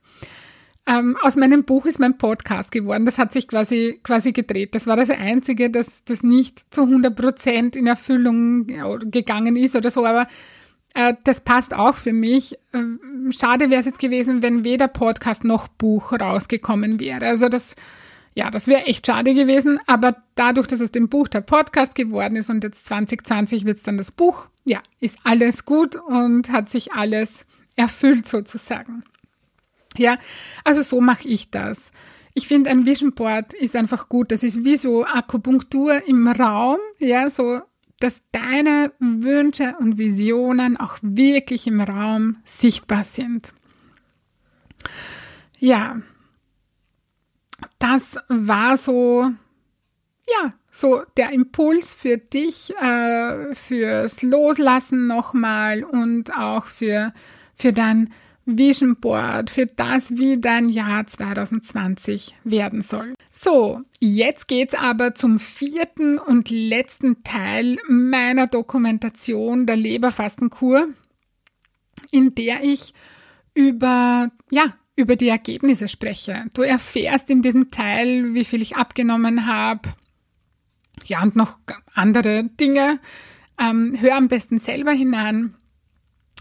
Ähm, 0.86 1.18
aus 1.20 1.36
meinem 1.36 1.64
Buch 1.64 1.84
ist 1.84 2.00
mein 2.00 2.16
Podcast 2.16 2.72
geworden. 2.72 3.04
Das 3.04 3.18
hat 3.18 3.34
sich 3.34 3.46
quasi, 3.46 4.00
quasi 4.02 4.32
gedreht. 4.32 4.74
Das 4.74 4.86
war 4.86 4.96
das 4.96 5.10
Einzige, 5.10 5.68
das, 5.68 6.04
das 6.04 6.22
nicht 6.22 6.72
zu 6.72 6.84
100 6.84 7.14
Prozent 7.14 7.76
in 7.76 7.86
Erfüllung 7.86 8.66
gegangen 9.10 9.56
ist 9.56 9.76
oder 9.76 9.90
so. 9.90 10.06
Aber 10.06 10.26
äh, 10.94 11.12
das 11.24 11.42
passt 11.42 11.74
auch 11.74 11.96
für 11.96 12.14
mich. 12.14 12.54
Äh, 12.72 13.32
schade 13.32 13.68
wäre 13.68 13.80
es 13.80 13.86
jetzt 13.86 14.00
gewesen, 14.00 14.42
wenn 14.42 14.64
weder 14.64 14.88
Podcast 14.88 15.44
noch 15.44 15.68
Buch 15.68 16.12
rausgekommen 16.12 17.00
wäre. 17.00 17.26
Also 17.26 17.50
das, 17.50 17.76
ja, 18.38 18.52
das 18.52 18.68
wäre 18.68 18.84
echt 18.84 19.04
schade 19.04 19.34
gewesen. 19.34 19.80
Aber 19.88 20.22
dadurch, 20.36 20.68
dass 20.68 20.78
es 20.78 20.92
dem 20.92 21.08
Buch 21.08 21.26
der 21.26 21.40
Podcast 21.40 21.96
geworden 21.96 22.36
ist 22.36 22.50
und 22.50 22.62
jetzt 22.62 22.86
2020 22.86 23.64
wird 23.64 23.78
es 23.78 23.82
dann 23.82 23.96
das 23.96 24.12
Buch, 24.12 24.46
ja, 24.64 24.80
ist 25.00 25.18
alles 25.24 25.64
gut 25.64 25.96
und 25.96 26.52
hat 26.52 26.68
sich 26.70 26.92
alles 26.92 27.46
erfüllt 27.74 28.28
sozusagen. 28.28 29.02
Ja, 29.96 30.18
also 30.62 30.82
so 30.82 31.00
mache 31.00 31.26
ich 31.26 31.50
das. 31.50 31.90
Ich 32.32 32.46
finde, 32.46 32.70
ein 32.70 32.86
Vision 32.86 33.12
Board 33.12 33.54
ist 33.54 33.74
einfach 33.74 34.08
gut. 34.08 34.30
Das 34.30 34.44
ist 34.44 34.64
wie 34.64 34.76
so 34.76 35.04
Akupunktur 35.04 36.06
im 36.06 36.28
Raum, 36.28 36.78
ja, 37.00 37.28
so 37.30 37.62
dass 37.98 38.22
deine 38.30 38.92
Wünsche 39.00 39.74
und 39.80 39.98
Visionen 39.98 40.76
auch 40.76 40.98
wirklich 41.02 41.66
im 41.66 41.80
Raum 41.80 42.36
sichtbar 42.44 43.02
sind. 43.02 43.52
Ja, 45.58 46.00
das 47.78 48.16
war 48.28 48.76
so, 48.76 49.30
ja, 50.26 50.52
so 50.70 51.02
der 51.16 51.30
Impuls 51.30 51.94
für 51.94 52.18
dich, 52.18 52.74
äh, 52.76 53.54
fürs 53.54 54.22
Loslassen 54.22 55.06
nochmal 55.06 55.84
und 55.84 56.34
auch 56.36 56.66
für, 56.66 57.12
für 57.54 57.72
dein 57.72 58.10
Vision 58.56 58.96
Board 58.96 59.50
für 59.50 59.66
das, 59.66 60.16
wie 60.16 60.40
dein 60.40 60.70
Jahr 60.70 61.06
2020 61.06 62.34
werden 62.44 62.80
soll. 62.80 63.14
So, 63.30 63.82
jetzt 64.00 64.48
geht's 64.48 64.74
aber 64.74 65.14
zum 65.14 65.38
vierten 65.38 66.18
und 66.18 66.50
letzten 66.50 67.22
Teil 67.24 67.76
meiner 67.88 68.46
Dokumentation 68.46 69.66
der 69.66 69.76
Leberfastenkur, 69.76 70.88
in 72.10 72.34
der 72.34 72.64
ich 72.64 72.94
über, 73.52 74.30
ja, 74.50 74.72
über 74.98 75.14
die 75.14 75.28
Ergebnisse 75.28 75.86
spreche. 75.86 76.42
Du 76.54 76.62
erfährst 76.62 77.30
in 77.30 77.40
diesem 77.40 77.70
Teil, 77.70 78.34
wie 78.34 78.44
viel 78.44 78.60
ich 78.60 78.76
abgenommen 78.76 79.46
habe, 79.46 79.88
ja, 81.06 81.22
und 81.22 81.36
noch 81.36 81.58
andere 81.94 82.44
Dinge. 82.44 82.98
Ähm, 83.60 83.94
hör 84.00 84.16
am 84.16 84.26
besten 84.26 84.58
selber 84.58 84.90
hinein. 84.90 85.54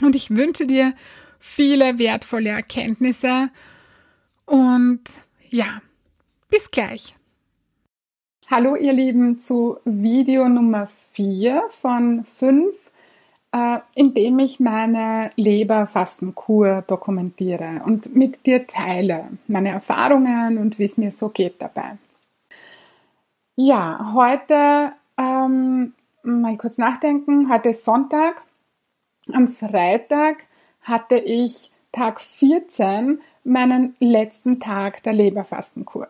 Und 0.02 0.16
ich 0.16 0.32
wünsche 0.32 0.66
dir 0.66 0.94
viele 1.40 2.00
wertvolle 2.00 2.50
Erkenntnisse 2.50 3.52
und 4.46 5.02
ja, 5.50 5.82
bis 6.50 6.72
gleich. 6.72 7.16
Hallo 8.50 8.76
ihr 8.76 8.94
Lieben 8.94 9.40
zu 9.40 9.78
Video 9.86 10.50
Nummer 10.50 10.90
4 11.14 11.64
von 11.70 12.26
5, 12.38 12.74
äh, 13.58 13.80
in 13.96 14.14
dem 14.14 14.40
ich 14.40 14.60
meine 14.60 15.32
Leberfastenkur 15.36 16.84
dokumentiere 16.86 17.82
und 17.86 18.16
mit 18.16 18.46
dir 18.46 18.68
teile, 18.68 19.30
meine 19.48 19.70
Erfahrungen 19.70 20.58
und 20.58 20.80
wie 20.80 20.86
es 20.86 20.98
mir 20.98 21.12
so 21.12 21.30
geht 21.30 21.62
dabei. 21.62 21.98
Ja, 23.56 24.12
heute 24.14 24.94
ähm, 25.18 25.94
mal 26.24 26.58
kurz 26.58 26.78
nachdenken. 26.78 27.52
Heute 27.52 27.70
ist 27.70 27.84
Sonntag 27.84 28.44
am 29.34 29.50
Freitag 29.50 30.44
hatte 30.82 31.18
ich 31.18 31.72
Tag 31.92 32.22
14 32.22 33.22
meinen 33.44 33.96
letzten 34.00 34.60
Tag 34.60 35.04
der 35.04 35.14
Leberfastenkur. 35.14 36.08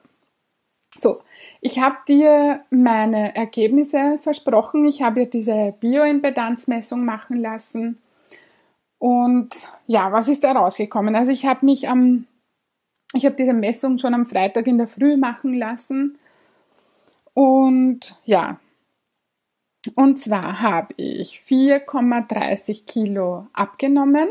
So, 0.98 1.22
ich 1.62 1.80
habe 1.80 1.98
dir 2.08 2.62
meine 2.72 3.36
Ergebnisse 3.36 4.20
versprochen. 4.22 4.88
Ich 4.88 5.02
habe 5.02 5.22
dir 5.22 5.30
diese 5.30 5.74
Bioimpedanzmessung 5.80 7.06
machen 7.06 7.38
lassen. 7.38 8.00
Und 9.00 9.50
ja, 9.86 10.12
was 10.12 10.28
ist 10.28 10.44
da 10.44 10.54
rausgekommen? 10.54 11.16
Also 11.16 11.32
ich 11.32 11.46
habe 11.46 11.66
mich 11.66 11.88
am, 11.88 12.26
ich 13.14 13.26
habe 13.26 13.36
diese 13.36 13.54
Messung 13.54 14.00
schon 14.00 14.16
am 14.16 14.26
Freitag 14.26 14.66
in 14.66 14.80
der 14.80 14.88
Früh 14.88 15.18
machen 15.18 15.54
lassen. 15.54 16.18
Und 17.34 18.20
ja, 18.26 18.60
und 19.94 20.20
zwar 20.20 20.62
habe 20.62 20.94
ich 20.98 21.44
4,30 21.48 22.86
Kilo 22.86 23.48
abgenommen 23.54 24.28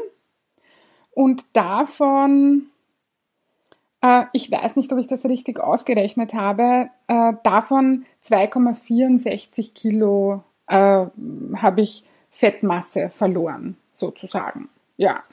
und 1.12 1.44
davon 1.52 2.66
ich 4.32 4.50
weiß 4.50 4.76
nicht, 4.76 4.92
ob 4.92 4.98
ich 4.98 5.08
das 5.08 5.24
richtig 5.24 5.58
ausgerechnet 5.58 6.34
habe. 6.34 6.90
Äh, 7.08 7.32
davon 7.42 8.04
2,64 8.24 9.74
Kilo 9.74 10.44
äh, 10.68 11.06
habe 11.56 11.80
ich 11.80 12.04
Fettmasse 12.30 13.08
verloren, 13.10 13.76
sozusagen. 13.94 14.68
Ja, 14.96 15.24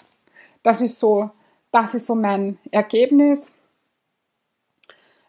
das 0.64 0.82
ist 0.82 1.00
so, 1.00 1.30
das 1.72 1.94
ist 1.94 2.08
so 2.08 2.16
mein 2.16 2.58
Ergebnis. 2.72 3.52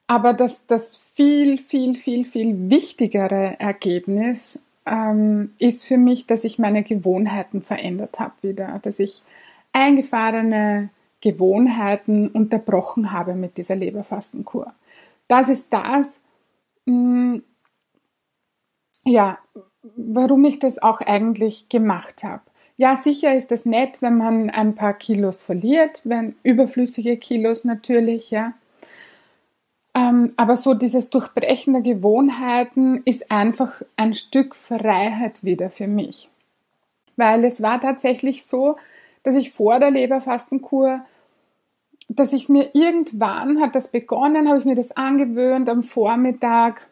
Aber 0.07 0.33
das, 0.33 0.67
das 0.67 0.97
viel, 0.97 1.59
viel, 1.59 1.97
viel, 1.97 2.25
viel 2.25 2.71
wichtigere 2.71 3.59
Ergebnis 3.59 4.65
ähm, 4.87 5.55
ist 5.59 5.85
für 5.85 5.97
mich, 5.97 6.27
dass 6.27 6.45
ich 6.45 6.59
meine 6.59 6.83
Gewohnheiten 6.83 7.63
verändert 7.63 8.21
habe 8.21 8.35
wieder, 8.43 8.79
dass 8.83 8.99
ich 8.99 9.23
eingefahrene 9.73 10.91
Gewohnheiten 11.25 12.29
unterbrochen 12.29 13.11
habe 13.11 13.35
mit 13.35 13.57
dieser 13.57 13.77
Leberfastenkur. 13.77 14.75
Das 15.27 15.49
ist 15.49 15.73
das, 15.73 16.21
mm, 16.85 17.39
ja, 19.07 19.39
warum 19.97 20.45
ich 20.45 20.59
das 20.59 20.83
auch 20.83 21.01
eigentlich 21.01 21.71
gemacht 21.71 22.25
habe. 22.25 22.43
Ja, 22.77 22.99
sicher 22.99 23.35
ist 23.35 23.53
es 23.53 23.65
nett, 23.65 24.03
wenn 24.03 24.19
man 24.19 24.51
ein 24.51 24.75
paar 24.75 24.93
Kilos 24.93 25.41
verliert, 25.41 26.03
wenn 26.05 26.37
überflüssige 26.43 27.17
Kilos 27.17 27.65
natürlich, 27.65 28.31
ja. 28.31 28.53
Ähm, 29.95 30.35
aber 30.37 30.59
so 30.59 30.75
dieses 30.75 31.09
Durchbrechen 31.09 31.73
der 31.73 31.83
Gewohnheiten 31.83 33.01
ist 33.07 33.31
einfach 33.31 33.81
ein 33.97 34.13
Stück 34.13 34.57
Freiheit 34.57 35.43
wieder 35.43 35.71
für 35.71 35.87
mich. 35.87 36.29
Weil 37.17 37.45
es 37.45 37.63
war 37.63 37.81
tatsächlich 37.81 38.45
so, 38.45 38.77
dass 39.23 39.37
ich 39.37 39.53
vor 39.53 39.79
der 39.79 39.91
Leberfastenkur 39.91 41.07
dass 42.09 42.33
ich 42.33 42.49
mir 42.49 42.71
irgendwann 42.75 43.61
hat 43.61 43.75
das 43.75 43.89
begonnen, 43.89 44.49
habe 44.49 44.59
ich 44.59 44.65
mir 44.65 44.75
das 44.75 44.93
angewöhnt 44.97 45.69
am 45.69 45.83
Vormittag 45.83 46.91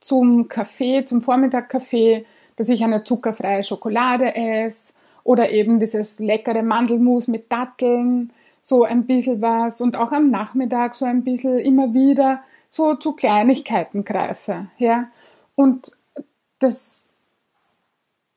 zum 0.00 0.48
Kaffee, 0.48 1.04
zum 1.04 1.20
Vormittagkaffee, 1.20 2.24
dass 2.56 2.68
ich 2.68 2.84
eine 2.84 3.04
zuckerfreie 3.04 3.64
Schokolade 3.64 4.34
esse 4.34 4.92
oder 5.24 5.50
eben 5.50 5.80
dieses 5.80 6.18
leckere 6.18 6.62
Mandelmus 6.62 7.28
mit 7.28 7.50
Datteln, 7.50 8.32
so 8.62 8.84
ein 8.84 9.06
bisschen 9.06 9.40
was 9.40 9.80
und 9.80 9.96
auch 9.96 10.12
am 10.12 10.30
Nachmittag 10.30 10.94
so 10.94 11.04
ein 11.04 11.24
bisschen 11.24 11.58
immer 11.58 11.92
wieder 11.94 12.42
so 12.68 12.94
zu 12.94 13.12
Kleinigkeiten 13.12 14.04
greife, 14.04 14.68
ja. 14.78 15.08
Und 15.56 15.92
das 16.60 16.99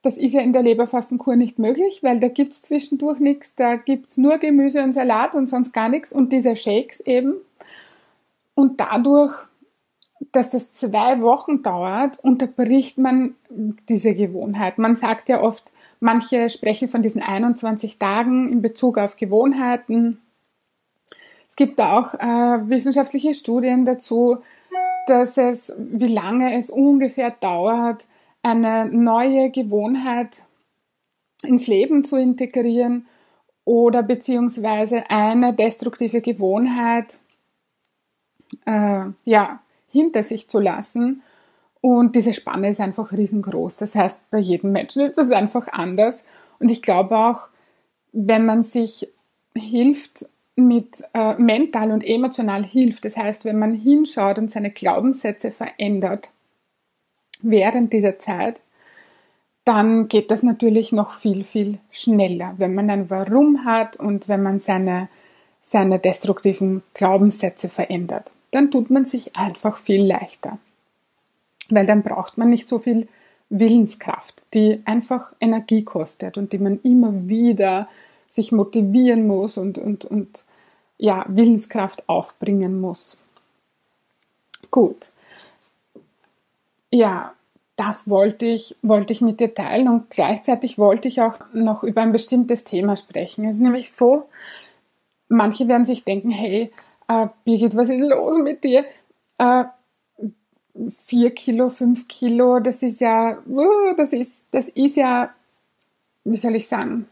das 0.04 0.18
ist 0.18 0.34
ja 0.34 0.42
in 0.42 0.52
der 0.52 0.64
Leberfastenkur 0.64 1.38
nicht 1.38 1.60
möglich, 1.60 2.04
weil 2.04 2.20
da 2.20 2.28
gibt's 2.28 2.62
zwischendurch 2.62 3.20
nichts, 3.20 3.56
da 3.56 3.78
gibt's 3.78 4.18
nur 4.18 4.38
Gemüse 4.38 4.84
und 4.84 4.94
Salat 4.94 5.34
und 5.34 5.50
sonst 5.50 5.72
gar 5.72 5.88
nichts 5.88 6.12
und 6.12 6.34
diese 6.34 6.58
Shakes 6.58 7.00
eben. 7.00 7.36
Und 8.54 8.82
dadurch, 8.82 9.34
dass 10.34 10.50
das 10.50 10.74
zwei 10.74 11.22
Wochen 11.22 11.64
dauert, 11.64 12.20
unterbricht 12.20 12.98
man 12.98 13.36
diese 13.50 14.14
Gewohnheit. 14.14 14.78
Man 14.78 14.98
sagt 14.98 15.30
ja 15.30 15.42
oft, 15.42 15.64
manche 16.02 16.50
sprechen 16.50 16.90
von 16.90 17.02
diesen 17.02 17.22
21 17.22 17.98
Tagen 17.98 18.52
in 18.52 18.62
Bezug 18.62 18.98
auf 18.98 19.16
Gewohnheiten. 19.16 20.22
Es 21.50 21.56
gibt 21.56 21.80
da 21.80 21.98
auch 21.98 22.14
äh, 22.16 22.70
wissenschaftliche 22.70 23.34
Studien 23.36 23.86
dazu, 23.86 24.40
dass 25.08 25.38
es, 25.38 25.72
wie 25.78 26.14
lange 26.14 26.58
es 26.58 26.70
ungefähr 26.70 27.32
dauert, 27.32 28.06
eine 28.44 28.86
neue 28.86 29.50
Gewohnheit 29.50 30.44
ins 31.44 31.68
Leben 31.68 32.04
zu 32.04 32.18
integrieren 32.18 33.08
oder 33.66 34.04
beziehungsweise 34.04 35.10
eine 35.10 35.54
destruktive 35.54 36.22
Gewohnheit 36.22 37.18
äh, 38.66 39.06
ja, 39.26 39.60
hinter 39.90 40.24
sich 40.24 40.50
zu 40.50 40.60
lassen. 40.60 41.22
Und 41.82 42.16
diese 42.16 42.34
Spanne 42.34 42.70
ist 42.70 42.80
einfach 42.80 43.12
riesengroß. 43.12 43.78
Das 43.78 43.96
heißt, 43.96 44.20
bei 44.30 44.38
jedem 44.38 44.72
Menschen 44.72 45.02
ist 45.02 45.18
das 45.18 45.32
einfach 45.32 45.68
anders. 45.68 46.26
Und 46.60 46.70
ich 46.70 46.82
glaube 46.82 47.18
auch, 47.18 47.48
wenn 48.12 48.46
man 48.46 48.64
sich 48.64 49.08
hilft, 49.56 50.26
mit 50.56 51.04
äh, 51.16 51.34
mental 51.36 51.92
und 51.92 52.06
emotional 52.06 52.64
hilft, 52.64 53.06
das 53.06 53.18
heißt, 53.18 53.44
wenn 53.44 53.58
man 53.58 53.74
hinschaut 53.74 54.38
und 54.38 54.52
seine 54.52 54.70
Glaubenssätze 54.70 55.50
verändert, 55.50 56.30
während 57.44 57.94
dieser 57.94 58.18
Zeit, 58.18 58.60
dann 59.66 60.08
geht 60.08 60.32
das 60.32 60.44
natürlich 60.44 60.92
noch 60.92 61.12
viel, 61.12 61.44
viel 61.44 61.78
schneller, 61.92 62.56
wenn 62.58 62.74
man 62.74 62.90
ein 62.90 63.10
Warum 63.10 63.66
hat 63.66 63.96
und 63.98 64.28
wenn 64.28 64.44
man 64.44 64.60
seine, 64.60 65.08
seine 65.62 66.00
destruktiven 66.00 66.84
Glaubenssätze 66.94 67.70
verändert. 67.70 68.32
Dann 68.52 68.72
tut 68.72 68.90
man 68.90 69.06
sich 69.06 69.36
einfach 69.36 69.78
viel 69.78 70.06
leichter, 70.06 70.58
weil 71.70 71.86
dann 71.86 72.04
braucht 72.04 72.38
man 72.38 72.50
nicht 72.50 72.68
so 72.68 72.80
viel 72.80 73.08
Willenskraft, 73.50 74.44
die 74.54 74.82
einfach 74.86 75.34
Energie 75.40 75.84
kostet 75.84 76.38
und 76.38 76.54
die 76.54 76.58
man 76.58 76.80
immer 76.82 77.28
wieder 77.28 77.88
sich 78.30 78.52
motivieren 78.52 79.28
muss 79.28 79.58
und, 79.58 79.78
und, 79.78 80.06
und 80.06 80.46
ja, 80.98 81.26
Willenskraft 81.28 82.08
aufbringen 82.10 82.82
muss. 82.82 83.16
Gut. 84.72 85.08
Ja, 86.94 87.34
das 87.76 88.08
wollte 88.08 88.46
ich, 88.46 88.76
wollte 88.84 89.14
ich 89.14 89.22
mit 89.22 89.40
dir 89.40 89.52
teilen 89.56 89.88
und 89.88 90.12
gleichzeitig 90.12 90.78
wollte 90.78 91.08
ich 91.08 91.22
auch 91.22 91.40
noch 91.52 91.82
über 91.82 92.04
ein 92.04 92.12
bestimmtes 92.12 92.66
Thema 92.66 92.96
sprechen. 92.98 93.46
Es 93.46 93.56
ist 93.56 93.64
nämlich 93.64 93.92
so, 93.92 94.30
manche 95.28 95.68
werden 95.68 95.88
sich 95.88 96.04
denken, 96.04 96.30
hey, 96.30 96.72
äh, 97.08 97.30
Birgit, 97.46 97.76
was 97.76 97.90
ist 97.90 98.02
los 98.02 98.38
mit 98.38 98.64
dir? 98.64 98.86
Äh, 99.40 99.64
vier 101.08 101.32
Kilo, 101.32 101.70
fünf 101.70 102.08
Kilo, 102.08 102.60
das 102.60 102.84
ist 102.84 103.02
ja, 103.02 103.40
uh, 103.48 103.96
das 103.98 104.14
ist, 104.14 104.34
das 104.52 104.70
ist 104.70 104.96
ja, 104.96 105.34
wie 106.26 106.38
soll 106.38 106.56
ich 106.56 106.68
sagen, 106.68 107.08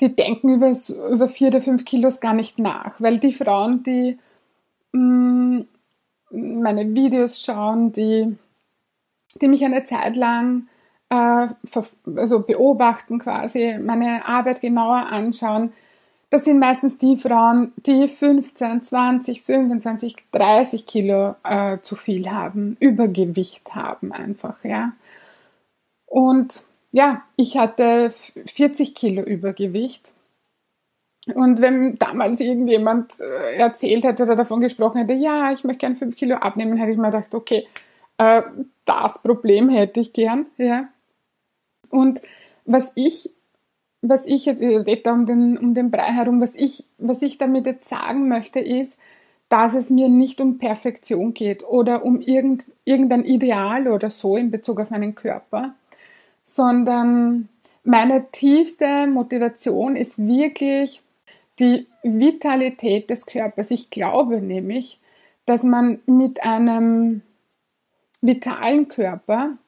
die 0.00 0.16
denken 0.16 0.52
über, 0.52 0.74
über 1.12 1.28
vier 1.28 1.46
oder 1.46 1.60
fünf 1.60 1.84
Kilos 1.84 2.18
gar 2.18 2.34
nicht 2.34 2.58
nach, 2.58 3.00
weil 3.00 3.20
die 3.20 3.32
Frauen, 3.32 3.84
die 3.84 4.18
mh, 4.90 5.60
mm, 5.60 5.68
meine 6.34 6.94
Videos 6.94 7.40
schauen, 7.40 7.92
die, 7.92 8.36
die 9.40 9.48
mich 9.48 9.64
eine 9.64 9.84
Zeit 9.84 10.16
lang 10.16 10.68
äh, 11.10 11.48
also 12.16 12.40
beobachten 12.40 13.18
quasi, 13.18 13.78
meine 13.78 14.26
Arbeit 14.26 14.60
genauer 14.60 15.06
anschauen, 15.06 15.72
das 16.30 16.44
sind 16.44 16.58
meistens 16.58 16.98
die 16.98 17.16
Frauen, 17.16 17.72
die 17.76 18.08
15, 18.08 18.84
20, 18.84 19.42
25, 19.42 20.16
30 20.32 20.86
Kilo 20.86 21.36
äh, 21.44 21.78
zu 21.82 21.94
viel 21.94 22.28
haben, 22.28 22.76
Übergewicht 22.80 23.74
haben 23.74 24.10
einfach, 24.10 24.56
ja. 24.64 24.92
Und 26.06 26.62
ja, 26.90 27.22
ich 27.36 27.56
hatte 27.56 28.12
40 28.46 28.94
Kilo 28.94 29.22
Übergewicht 29.22 30.13
und 31.32 31.60
wenn 31.60 31.94
damals 31.96 32.40
irgendjemand 32.40 33.18
äh, 33.18 33.56
erzählt 33.56 34.04
hätte 34.04 34.24
oder 34.24 34.36
davon 34.36 34.60
gesprochen 34.60 34.98
hätte, 34.98 35.14
ja, 35.14 35.52
ich 35.52 35.64
möchte 35.64 35.80
gern 35.80 35.96
fünf 35.96 36.16
Kilo 36.16 36.36
abnehmen, 36.36 36.76
hätte 36.76 36.92
ich 36.92 36.98
mir 36.98 37.10
gedacht, 37.10 37.34
okay, 37.34 37.66
äh, 38.18 38.42
das 38.84 39.22
Problem 39.22 39.68
hätte 39.70 40.00
ich 40.00 40.12
gern, 40.12 40.46
ja. 40.58 40.88
Und 41.90 42.20
was 42.66 42.92
ich, 42.94 43.30
was 44.02 44.26
ich 44.26 44.44
jetzt, 44.44 44.60
ich 44.60 44.76
rede 44.86 45.02
da 45.02 45.12
um 45.12 45.26
den, 45.26 45.56
um 45.56 45.74
den 45.74 45.90
Brei 45.90 46.12
herum, 46.12 46.40
was 46.40 46.54
ich, 46.54 46.84
was 46.98 47.22
ich 47.22 47.38
damit 47.38 47.64
jetzt 47.66 47.88
sagen 47.88 48.28
möchte, 48.28 48.60
ist, 48.60 48.98
dass 49.48 49.74
es 49.74 49.88
mir 49.88 50.08
nicht 50.08 50.40
um 50.40 50.58
Perfektion 50.58 51.32
geht 51.32 51.64
oder 51.64 52.04
um 52.04 52.20
irgend, 52.20 52.64
irgendein 52.84 53.24
Ideal 53.24 53.88
oder 53.88 54.10
so 54.10 54.36
in 54.36 54.50
Bezug 54.50 54.80
auf 54.80 54.90
meinen 54.90 55.14
Körper, 55.14 55.74
sondern 56.44 57.48
meine 57.84 58.30
tiefste 58.32 59.06
Motivation 59.06 59.96
ist 59.96 60.18
wirklich 60.18 61.03
die 61.58 61.86
Vitalität 62.02 63.10
des 63.10 63.26
Körpers. 63.26 63.70
Ich 63.70 63.90
glaube 63.90 64.40
nämlich, 64.40 65.00
dass 65.46 65.62
man 65.62 66.00
mit 66.06 66.42
einem 66.42 67.22
vitalen 68.20 68.88
Körper 68.88 69.58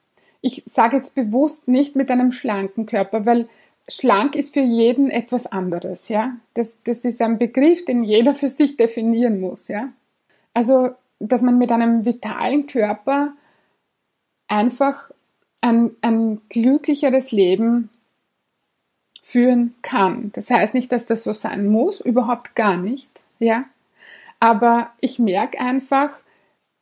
ich 0.47 0.63
sage 0.67 0.97
jetzt 0.97 1.17
bewusst 1.17 1.67
nicht 1.67 1.97
mit 1.97 2.09
einem 2.09 2.31
schlanken 2.31 2.87
Körper, 2.87 3.27
weil 3.27 3.49
schlank 3.89 4.37
ist 4.37 4.55
für 4.55 4.61
jeden 4.61 5.11
etwas 5.11 5.47
anderes, 5.47 6.09
ja. 6.09 6.37
Das, 6.55 6.83
das 6.85 7.05
ist 7.05 7.21
ein 7.21 7.39
Begriff, 7.39 7.85
den 7.85 8.05
jeder 8.05 8.33
für 8.35 8.49
sich 8.49 8.77
definieren 8.77 9.41
muss, 9.41 9.67
ja. 9.67 9.93
Also, 10.55 10.91
dass 11.19 11.43
man 11.43 11.59
mit 11.59 11.73
einem 11.73 12.05
vitalen 12.05 12.67
Körper 12.69 13.35
einfach 14.47 15.11
ein, 15.63 15.91
ein 16.01 16.41
glücklicheres 16.49 17.33
Leben 17.33 17.91
führen 19.27 19.75
kann. 19.83 20.31
Das 20.35 20.51
heißt 20.51 20.73
nicht, 20.73 20.93
dass 20.93 21.05
das 21.05 21.25
so 21.25 21.33
sein 21.33 21.67
muss, 21.67 22.01
überhaupt 22.01 22.55
gar 22.55 22.77
nicht, 22.77 23.11
ja. 23.41 23.65
Aber 24.39 24.91
ich 25.01 25.19
merke 25.19 25.59
einfach, 25.59 26.11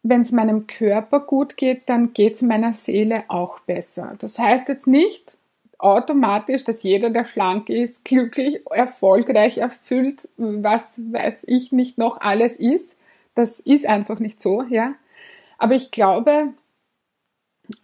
wenn 0.03 0.21
es 0.21 0.31
meinem 0.31 0.67
Körper 0.67 1.21
gut 1.21 1.57
geht, 1.57 1.89
dann 1.89 2.13
geht 2.13 2.35
es 2.35 2.43
meiner 2.43 2.75
Seele 2.75 3.25
auch 3.29 3.61
besser. 3.61 4.13
Das 4.19 4.39
heißt 4.39 4.69
jetzt 4.69 4.87
nicht 4.87 5.39
automatisch, 5.79 6.65
dass 6.65 6.83
jeder, 6.83 7.09
der 7.09 7.25
schlank 7.25 7.71
ist, 7.71 8.05
glücklich, 8.05 8.61
erfolgreich, 8.71 9.57
erfüllt, 9.57 10.29
was 10.37 10.85
weiß 10.99 11.45
ich 11.47 11.73
nicht 11.73 11.97
noch 11.97 12.21
alles 12.21 12.59
ist. 12.59 12.95
Das 13.35 13.59
ist 13.59 13.87
einfach 13.87 14.19
nicht 14.19 14.43
so, 14.43 14.63
ja. 14.65 14.93
Aber 15.57 15.75
ich 15.75 15.91
glaube, 15.91 16.53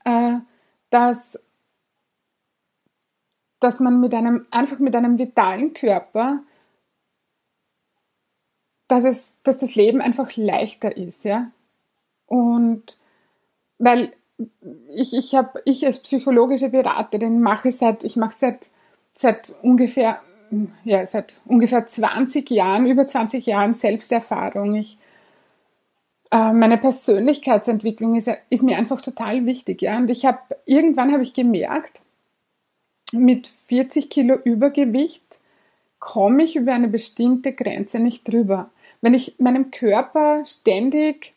äh, 0.05 0.35
dass 0.91 1.39
dass 3.61 3.79
man 3.79 4.01
mit 4.01 4.15
einem, 4.15 4.47
einfach 4.51 4.79
mit 4.79 4.97
einem 4.97 5.19
vitalen 5.19 5.75
Körper, 5.75 6.43
dass 8.89 9.05
es, 9.05 9.33
dass 9.45 9.59
das 9.59 9.75
Leben 9.77 10.01
einfach 10.01 10.37
leichter 10.37 10.97
ist, 10.97 11.25
ja. 11.25 11.51
Und 12.27 12.99
weil 13.79 14.13
ich, 14.89 15.15
ich 15.15 15.35
habe, 15.35 15.61
ich 15.65 15.85
als 15.87 16.01
psychologische 16.01 16.71
Beraterin 16.71 17.41
mache 17.41 17.71
seit, 17.71 18.05
ich 18.05 18.17
mache 18.17 18.35
seit, 18.39 18.71
seit 19.11 19.55
ungefähr, 19.63 20.21
ja, 20.85 21.07
seit 21.07 21.43
ungefähr 21.45 21.87
20 21.87 22.49
Jahren, 22.51 22.87
über 22.87 23.07
20 23.07 23.47
Jahren 23.47 23.75
Selbsterfahrung. 23.75 24.75
Ich, 24.77 24.99
äh, 26.31 26.53
meine 26.53 26.79
Persönlichkeitsentwicklung 26.79 28.17
ist, 28.17 28.31
ist 28.49 28.63
mir 28.63 28.79
einfach 28.79 29.01
total 29.03 29.45
wichtig, 29.47 29.83
ja. 29.83 29.99
Und 29.99 30.09
ich 30.09 30.25
habe, 30.25 30.39
irgendwann 30.65 31.13
habe 31.13 31.23
ich 31.23 31.35
gemerkt, 31.35 32.01
mit 33.13 33.49
40 33.69 34.11
Kilo 34.11 34.37
Übergewicht 34.45 35.25
komme 35.99 36.43
ich 36.43 36.57
über 36.57 36.73
eine 36.73 36.89
bestimmte 36.89 37.53
Grenze 37.53 37.99
nicht 38.01 38.27
drüber. 38.27 38.71
Wenn 39.01 39.15
ich 39.15 39.37
meinem 39.39 39.71
Körper 39.71 40.45
ständig 40.47 41.35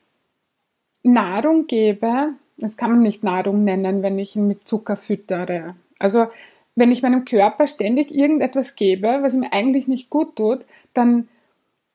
Nahrung 1.04 1.68
gebe, 1.68 2.34
das 2.58 2.78
kann 2.78 2.92
man 2.92 3.02
nicht 3.02 3.24
Nahrung 3.24 3.64
nennen, 3.64 4.04
wenn 4.04 4.18
ich 4.20 4.36
ihn 4.36 4.48
mit 4.48 4.68
Zucker 4.68 4.96
füttere. 4.96 5.76
Also 6.00 6.28
wenn 6.76 6.92
ich 6.92 7.02
meinem 7.02 7.26
Körper 7.26 7.68
ständig 7.68 8.14
irgendetwas 8.14 8.76
gebe, 8.76 9.20
was 9.22 9.34
ihm 9.34 9.46
eigentlich 9.50 9.88
nicht 9.88 10.10
gut 10.10 10.36
tut, 10.36 10.66
dann, 10.94 11.28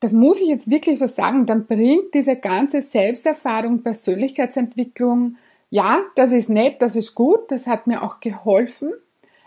das 0.00 0.12
muss 0.12 0.40
ich 0.40 0.48
jetzt 0.48 0.70
wirklich 0.70 0.98
so 0.98 1.06
sagen, 1.06 1.46
dann 1.46 1.66
bringt 1.66 2.14
diese 2.14 2.36
ganze 2.36 2.82
Selbsterfahrung, 2.82 3.82
Persönlichkeitsentwicklung, 3.82 5.36
ja, 5.70 6.00
das 6.14 6.32
ist 6.32 6.48
nett, 6.48 6.80
das 6.80 6.96
ist 6.96 7.14
gut, 7.14 7.50
das 7.50 7.66
hat 7.66 7.86
mir 7.86 8.02
auch 8.02 8.20
geholfen, 8.20 8.92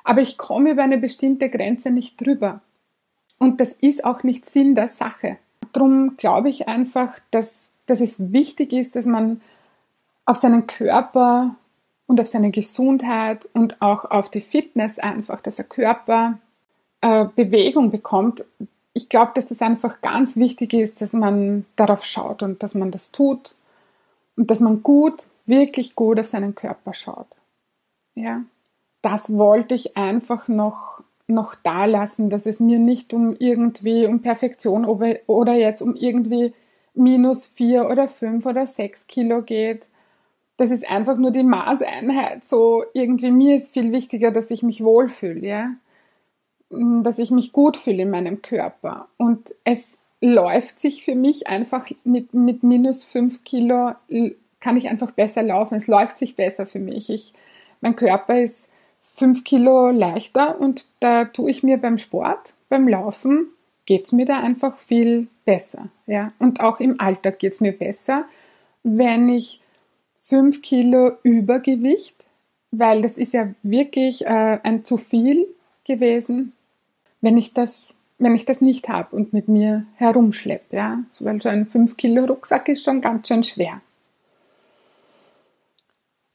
aber 0.03 0.21
ich 0.21 0.37
komme 0.37 0.71
über 0.71 0.83
eine 0.83 0.97
bestimmte 0.97 1.49
Grenze 1.49 1.91
nicht 1.91 2.19
drüber. 2.19 2.61
Und 3.39 3.59
das 3.59 3.73
ist 3.73 4.05
auch 4.05 4.23
nicht 4.23 4.49
Sinn 4.49 4.75
der 4.75 4.87
Sache. 4.87 5.37
Darum 5.73 6.17
glaube 6.17 6.49
ich 6.49 6.67
einfach, 6.67 7.19
dass, 7.31 7.69
dass 7.85 8.01
es 8.01 8.31
wichtig 8.31 8.73
ist, 8.73 8.95
dass 8.95 9.05
man 9.05 9.41
auf 10.25 10.37
seinen 10.37 10.67
Körper 10.67 11.55
und 12.07 12.19
auf 12.19 12.27
seine 12.27 12.51
Gesundheit 12.51 13.49
und 13.53 13.81
auch 13.81 14.05
auf 14.05 14.29
die 14.29 14.41
Fitness 14.41 14.99
einfach, 14.99 15.41
dass 15.41 15.55
der 15.55 15.65
Körper 15.65 16.37
äh, 17.01 17.25
Bewegung 17.35 17.89
bekommt. 17.89 18.45
Ich 18.93 19.09
glaube, 19.09 19.31
dass 19.33 19.47
das 19.47 19.61
einfach 19.61 20.01
ganz 20.01 20.35
wichtig 20.35 20.73
ist, 20.73 21.01
dass 21.01 21.13
man 21.13 21.65
darauf 21.75 22.05
schaut 22.05 22.43
und 22.43 22.61
dass 22.61 22.75
man 22.75 22.91
das 22.91 23.11
tut 23.11 23.55
und 24.35 24.51
dass 24.51 24.59
man 24.59 24.83
gut, 24.83 25.27
wirklich 25.45 25.95
gut 25.95 26.19
auf 26.19 26.27
seinen 26.27 26.53
Körper 26.53 26.93
schaut. 26.93 27.37
Ja 28.13 28.43
das 29.01 29.35
wollte 29.35 29.75
ich 29.75 29.97
einfach 29.97 30.47
noch, 30.47 31.01
noch 31.27 31.55
da 31.55 31.85
lassen, 31.85 32.29
dass 32.29 32.45
es 32.45 32.59
mir 32.59 32.79
nicht 32.79 33.13
um 33.13 33.35
irgendwie 33.39 34.05
um 34.05 34.21
Perfektion 34.21 34.85
oder 34.85 35.53
jetzt 35.53 35.81
um 35.81 35.95
irgendwie 35.95 36.53
minus 36.93 37.45
vier 37.45 37.89
oder 37.89 38.07
fünf 38.07 38.45
oder 38.45 38.67
sechs 38.67 39.07
Kilo 39.07 39.41
geht. 39.41 39.87
Das 40.57 40.71
ist 40.71 40.87
einfach 40.87 41.17
nur 41.17 41.31
die 41.31 41.43
Maßeinheit. 41.43 42.45
So 42.45 42.83
irgendwie 42.93 43.31
mir 43.31 43.55
ist 43.55 43.73
viel 43.73 43.91
wichtiger, 43.91 44.31
dass 44.31 44.51
ich 44.51 44.61
mich 44.61 44.83
wohlfühle, 44.83 45.47
ja. 45.47 45.71
Dass 46.69 47.19
ich 47.19 47.31
mich 47.31 47.51
gut 47.53 47.77
fühle 47.77 48.03
in 48.03 48.11
meinem 48.11 48.41
Körper. 48.41 49.07
Und 49.17 49.53
es 49.63 49.97
läuft 50.21 50.79
sich 50.79 51.03
für 51.03 51.15
mich 51.15 51.47
einfach 51.47 51.87
mit, 52.03 52.33
mit 52.33 52.63
minus 52.63 53.03
fünf 53.03 53.43
Kilo 53.43 53.93
kann 54.59 54.77
ich 54.77 54.89
einfach 54.89 55.11
besser 55.11 55.41
laufen. 55.41 55.75
Es 55.75 55.87
läuft 55.87 56.19
sich 56.19 56.35
besser 56.35 56.67
für 56.67 56.79
mich. 56.79 57.09
Ich, 57.09 57.33
mein 57.81 57.95
Körper 57.95 58.39
ist 58.39 58.67
fünf 59.01 59.43
Kilo 59.43 59.89
leichter 59.89 60.59
und 60.59 60.87
da 60.99 61.25
tue 61.25 61.51
ich 61.51 61.63
mir 61.63 61.77
beim 61.77 61.97
Sport, 61.97 62.53
beim 62.69 62.87
Laufen, 62.87 63.47
geht's 63.85 64.11
mir 64.11 64.25
da 64.25 64.39
einfach 64.39 64.77
viel 64.77 65.27
besser. 65.43 65.89
Ja? 66.07 66.31
Und 66.39 66.61
auch 66.61 66.79
im 66.79 66.99
Alltag 66.99 67.39
geht's 67.39 67.59
mir 67.59 67.77
besser, 67.77 68.25
wenn 68.83 69.29
ich 69.29 69.61
fünf 70.19 70.61
Kilo 70.61 71.11
Übergewicht, 71.23 72.15
weil 72.71 73.01
das 73.01 73.17
ist 73.17 73.33
ja 73.33 73.49
wirklich 73.63 74.25
äh, 74.25 74.59
ein 74.63 74.85
zu 74.85 74.97
viel 74.97 75.47
gewesen, 75.85 76.53
wenn 77.19 77.37
ich 77.37 77.53
das 77.53 77.83
wenn 78.21 78.35
ich 78.35 78.45
das 78.45 78.61
nicht 78.61 78.87
habe 78.87 79.15
und 79.15 79.33
mit 79.33 79.47
mir 79.47 79.87
herumschleppe, 79.95 80.75
ja, 80.75 80.99
weil 81.19 81.41
so 81.41 81.49
ein 81.49 81.65
5 81.65 81.97
Kilo 81.97 82.25
Rucksack 82.25 82.69
ist 82.69 82.83
schon 82.83 83.01
ganz 83.01 83.27
schön 83.27 83.43
schwer. 83.43 83.81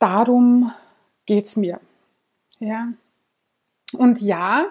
Darum 0.01 0.73
geht's 1.27 1.55
mir. 1.55 1.79
Ja. 2.59 2.89
Und 3.93 4.21
ja, 4.21 4.67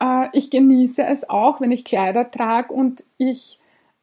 äh, 0.00 0.28
ich 0.32 0.50
genieße 0.50 1.04
es 1.04 1.28
auch, 1.28 1.60
wenn 1.60 1.70
ich 1.70 1.84
Kleider 1.84 2.30
trage 2.30 2.72
und 2.72 3.04
ich 3.18 3.58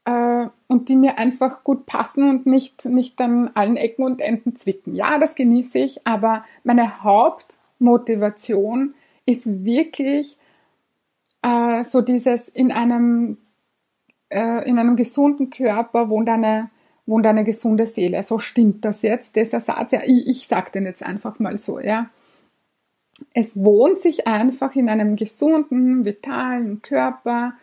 äh, 0.06 0.47
und 0.67 0.89
die 0.89 0.95
mir 0.95 1.17
einfach 1.17 1.63
gut 1.63 1.86
passen 1.86 2.30
und 2.30 2.45
nicht, 2.45 2.86
nicht 2.86 3.19
an 3.21 3.52
allen 3.54 3.78
Ecken 3.78 4.04
und 4.04 4.19
Enden 4.19 4.56
zwicken. 4.56 4.95
Ja, 4.95 5.17
das 5.17 5.36
genieße 5.36 5.80
ich, 5.80 6.06
aber 6.06 6.43
meine 6.63 7.04
Hauptmotivation 7.04 8.95
ist 9.26 9.63
wirklich 9.63 10.38
äh, 11.41 11.84
so 11.84 12.02
dieses 12.02 12.49
in 12.49 12.71
einem, 12.71 13.38
äh, 14.30 14.67
in 14.67 14.78
einem 14.80 14.95
gesunden 14.95 15.49
Körper 15.49 16.10
wohnt 16.10 16.28
eine, 16.28 16.69
wohnt 17.06 17.26
eine 17.26 17.45
gesunde 17.45 17.86
Seele. 17.86 18.23
So 18.23 18.39
stimmt 18.39 18.84
das 18.84 19.04
jetzt, 19.04 19.36
dieser 19.36 19.62
Satz. 19.62 19.93
Ja, 19.93 20.02
ich, 20.04 20.28
ich 20.28 20.47
sage 20.47 20.71
den 20.71 20.86
jetzt 20.86 21.04
einfach 21.04 21.39
mal 21.39 21.58
so, 21.60 21.80
ja 21.80 22.10
es 23.34 23.56
wohnt 23.56 23.99
sich 23.99 24.28
einfach 24.28 24.76
in 24.76 24.89
einem 24.89 25.15
gesunden, 25.15 26.06
vitalen 26.06 26.82
Körper, 26.82 27.54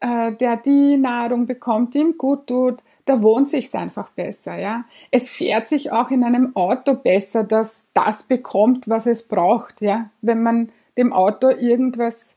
äh, 0.00 0.32
der 0.32 0.56
die 0.56 0.96
Nahrung 0.96 1.46
bekommt, 1.46 1.94
die 1.94 1.98
ihm 1.98 2.18
gut 2.18 2.46
tut, 2.46 2.82
da 3.06 3.22
wohnt 3.22 3.50
sich 3.50 3.74
einfach 3.74 4.10
besser, 4.10 4.58
ja. 4.58 4.84
Es 5.10 5.28
fährt 5.28 5.68
sich 5.68 5.92
auch 5.92 6.10
in 6.10 6.24
einem 6.24 6.56
Auto 6.56 6.94
besser, 6.94 7.44
dass 7.44 7.86
das 7.92 8.22
bekommt, 8.22 8.88
was 8.88 9.06
es 9.06 9.24
braucht, 9.24 9.80
ja. 9.82 10.10
Wenn 10.22 10.42
man 10.42 10.70
dem 10.96 11.12
Auto 11.12 11.48
irgendwas, 11.48 12.36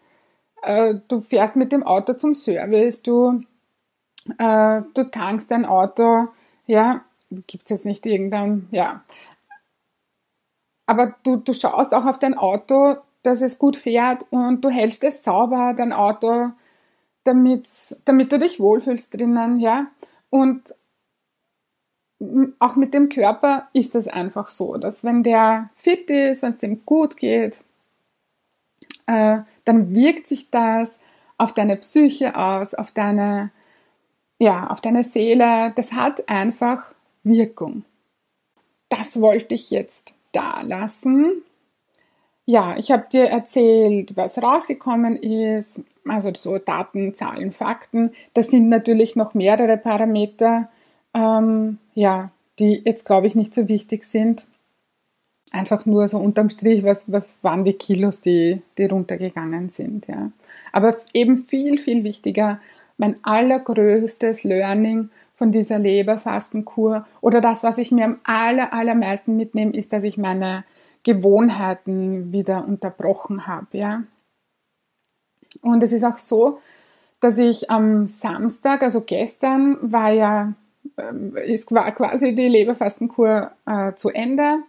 äh, 0.64 0.96
du 1.08 1.22
fährst 1.22 1.56
mit 1.56 1.72
dem 1.72 1.84
Auto 1.84 2.14
zum 2.14 2.34
Service, 2.34 3.02
du, 3.02 3.44
äh, 4.38 4.82
du 4.94 5.10
tankst 5.10 5.52
dein 5.52 5.66
Auto, 5.66 6.28
ja, 6.66 7.02
gibt 7.30 7.66
es 7.66 7.70
jetzt 7.70 7.86
nicht 7.86 8.06
irgendein, 8.06 8.68
ja, 8.72 9.04
aber 10.88 11.16
du, 11.24 11.36
du 11.36 11.54
schaust 11.54 11.94
auch 11.94 12.06
auf 12.06 12.18
dein 12.18 12.38
Auto, 12.38 12.96
dass 13.22 13.42
es 13.42 13.60
gut 13.60 13.76
fährt 13.76 14.26
und 14.32 14.62
du 14.62 14.70
hältst 14.70 15.04
es 15.04 15.24
sauber, 15.24 15.74
dein 15.78 15.94
Auto, 15.94 16.50
damit, 17.24 17.68
damit 18.06 18.32
du 18.32 18.40
dich 18.40 18.60
wohlfühlst 18.60 19.14
drinnen, 19.14 19.60
ja. 19.60 19.88
Und 20.30 20.74
auch 22.60 22.76
mit 22.76 22.94
dem 22.94 23.10
Körper 23.10 23.68
ist 23.74 23.96
es 23.96 24.08
einfach 24.08 24.48
so, 24.48 24.78
dass 24.78 25.04
wenn 25.04 25.24
der 25.24 25.70
fit 25.76 26.10
ist, 26.10 26.42
wenn 26.42 26.54
es 26.54 26.60
dem 26.60 26.86
gut 26.86 27.18
geht, 27.18 27.62
äh, 29.06 29.40
dann 29.66 29.94
wirkt 29.94 30.28
sich 30.28 30.50
das 30.50 30.98
auf 31.38 31.54
deine 31.54 31.76
Psyche 31.76 32.36
aus, 32.36 32.74
auf 32.74 32.92
deine, 32.92 33.52
ja, 34.40 34.68
auf 34.68 34.82
deine 34.82 35.04
Seele. 35.04 35.74
Das 35.76 35.92
hat 35.92 36.28
einfach 36.30 36.94
Wirkung. 37.24 37.84
Das 38.90 39.22
wollte 39.22 39.54
ich 39.54 39.70
jetzt 39.70 40.17
da 40.38 40.62
lassen. 40.62 41.44
Ja, 42.46 42.78
ich 42.78 42.92
habe 42.92 43.06
dir 43.12 43.26
erzählt, 43.26 44.16
was 44.16 44.42
rausgekommen 44.42 45.18
ist, 45.18 45.82
also 46.08 46.32
so 46.36 46.58
Daten, 46.60 47.14
Zahlen, 47.14 47.52
Fakten. 47.52 48.12
Das 48.34 48.48
sind 48.48 48.70
natürlich 48.70 49.16
noch 49.18 49.34
mehrere 49.34 49.78
Parameter, 49.78 50.70
ähm, 51.14 51.80
ja, 51.94 52.32
die 52.60 52.82
jetzt 52.86 53.06
glaube 53.06 53.28
ich 53.28 53.36
nicht 53.36 53.54
so 53.54 53.68
wichtig 53.68 54.04
sind. 54.06 54.48
einfach 55.52 55.86
nur 55.86 56.08
so 56.10 56.18
unterm 56.18 56.50
Strich, 56.50 56.84
was, 56.84 57.12
was 57.12 57.36
waren 57.42 57.64
die 57.64 57.74
Kilos, 57.74 58.20
die, 58.22 58.62
die 58.78 58.86
runtergegangen 58.86 59.70
sind. 59.70 60.08
Ja. 60.08 60.32
Aber 60.72 60.98
eben 61.14 61.38
viel, 61.38 61.78
viel 61.78 62.04
wichtiger, 62.04 62.60
mein 62.98 63.18
allergrößtes 63.24 64.44
Learning 64.44 65.10
von 65.38 65.52
dieser 65.52 65.78
Leberfastenkur 65.78 67.06
oder 67.22 67.42
das, 67.42 67.64
was 67.64 67.78
ich 67.78 67.92
mir 67.92 68.06
am 68.06 68.20
aller, 68.24 68.74
allermeisten 68.74 69.38
mitnehme, 69.38 69.74
ist, 69.74 69.94
dass 69.94 70.04
ich 70.04 70.18
meine 70.18 70.66
Gewohnheiten 71.04 72.34
wieder 72.34 72.68
unterbrochen 72.68 73.46
habe. 73.46 73.68
Ja. 73.72 74.04
Und 75.62 75.84
es 75.84 75.94
ist 75.94 76.04
auch 76.04 76.18
so, 76.18 76.60
dass 77.20 77.38
ich 77.38 77.70
am 77.70 78.08
Samstag, 78.08 78.82
also 78.82 79.02
gestern, 79.02 79.78
war 79.92 80.12
ja, 80.12 80.54
äh, 80.98 81.54
ist 81.54 81.68
quasi 81.68 82.36
die 82.36 82.48
Leberfastenkur 82.48 83.52
äh, 83.68 83.94
zu 83.94 84.10
Ende. 84.10 84.64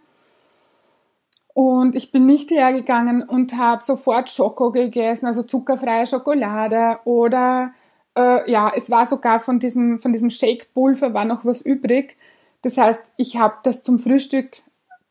Und 1.55 1.95
ich 1.95 2.11
bin 2.11 2.27
nicht 2.27 2.51
hergegangen 2.51 3.23
und 3.23 3.57
habe 3.57 3.83
sofort 3.83 4.29
Schoko 4.29 4.71
gegessen, 4.71 5.25
also 5.25 5.41
zuckerfreie 5.41 6.05
Schokolade 6.05 6.99
oder 7.05 7.73
äh, 8.17 8.49
ja, 8.49 8.71
es 8.75 8.89
war 8.89 9.05
sogar 9.07 9.39
von 9.39 9.59
diesem, 9.59 9.99
von 9.99 10.13
diesem 10.13 10.29
Shake-Pulver 10.29 11.13
war 11.13 11.25
noch 11.25 11.45
was 11.45 11.61
übrig. 11.61 12.17
Das 12.61 12.77
heißt, 12.77 12.99
ich 13.17 13.37
habe 13.37 13.55
das 13.63 13.83
zum 13.83 13.99
Frühstück 13.99 14.61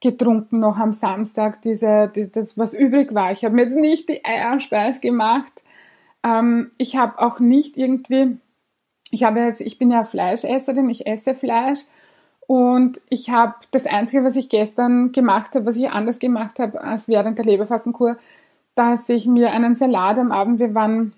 getrunken 0.00 0.60
noch 0.60 0.76
am 0.76 0.92
Samstag, 0.92 1.62
diese, 1.62 2.10
die, 2.14 2.30
das 2.30 2.56
was 2.56 2.72
übrig 2.72 3.14
war. 3.14 3.32
Ich 3.32 3.44
habe 3.44 3.54
mir 3.54 3.62
jetzt 3.62 3.76
nicht 3.76 4.08
die 4.08 4.24
Eierspeis 4.24 5.00
gemacht. 5.00 5.52
Ähm, 6.22 6.70
ich 6.78 6.96
habe 6.96 7.18
auch 7.18 7.40
nicht 7.40 7.76
irgendwie, 7.76 8.38
ich 9.10 9.24
habe 9.24 9.40
jetzt, 9.40 9.60
ich 9.60 9.78
bin 9.78 9.90
ja 9.90 10.04
Fleischesserin, 10.04 10.90
ich 10.90 11.06
esse 11.06 11.34
Fleisch 11.34 11.80
und 12.46 13.00
ich 13.10 13.30
habe 13.30 13.54
das 13.72 13.86
Einzige, 13.86 14.24
was 14.24 14.36
ich 14.36 14.48
gestern 14.48 15.12
gemacht 15.12 15.54
habe, 15.54 15.66
was 15.66 15.76
ich 15.76 15.90
anders 15.90 16.18
gemacht 16.18 16.58
habe 16.58 16.80
als 16.80 17.08
während 17.08 17.38
der 17.38 17.44
Leberfastenkur, 17.44 18.16
dass 18.74 19.08
ich 19.08 19.26
mir 19.26 19.50
einen 19.50 19.76
Salat 19.76 20.18
am 20.18 20.32
Abend, 20.32 20.58
wir 20.58 20.74
waren, 20.74 21.12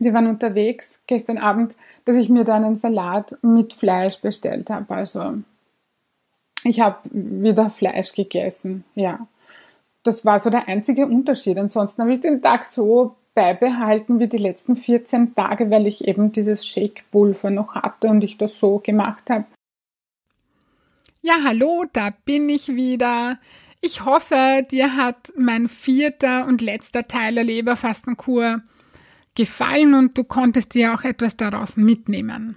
wir 0.00 0.14
waren 0.14 0.26
unterwegs 0.26 1.00
gestern 1.06 1.38
Abend, 1.38 1.74
dass 2.04 2.16
ich 2.16 2.28
mir 2.28 2.44
da 2.44 2.54
einen 2.54 2.76
Salat 2.76 3.36
mit 3.42 3.74
Fleisch 3.74 4.18
bestellt 4.18 4.70
habe. 4.70 4.94
Also 4.94 5.34
ich 6.64 6.80
habe 6.80 6.98
wieder 7.04 7.70
Fleisch 7.70 8.12
gegessen, 8.12 8.84
ja. 8.94 9.26
Das 10.04 10.24
war 10.24 10.38
so 10.38 10.48
der 10.48 10.68
einzige 10.68 11.06
Unterschied. 11.06 11.58
Ansonsten 11.58 12.02
habe 12.02 12.14
ich 12.14 12.20
den 12.20 12.40
Tag 12.40 12.64
so 12.64 13.16
beibehalten 13.34 14.20
wie 14.20 14.26
die 14.26 14.38
letzten 14.38 14.76
14 14.76 15.34
Tage, 15.34 15.70
weil 15.70 15.86
ich 15.86 16.08
eben 16.08 16.32
dieses 16.32 16.66
Shake-Pulver 16.66 17.50
noch 17.50 17.74
hatte 17.74 18.08
und 18.08 18.24
ich 18.24 18.38
das 18.38 18.58
so 18.58 18.78
gemacht 18.78 19.30
habe. 19.30 19.44
Ja, 21.20 21.34
hallo, 21.44 21.84
da 21.92 22.10
bin 22.24 22.48
ich 22.48 22.68
wieder. 22.68 23.38
Ich 23.80 24.04
hoffe, 24.04 24.66
dir 24.70 24.96
hat 24.96 25.32
mein 25.36 25.68
vierter 25.68 26.46
und 26.46 26.62
letzter 26.62 27.06
Teil 27.06 27.36
der 27.36 27.44
Leberfastenkur 27.44 28.60
gefallen 29.38 29.94
und 29.94 30.18
du 30.18 30.24
konntest 30.24 30.74
dir 30.74 30.92
auch 30.92 31.04
etwas 31.04 31.36
daraus 31.36 31.76
mitnehmen. 31.76 32.56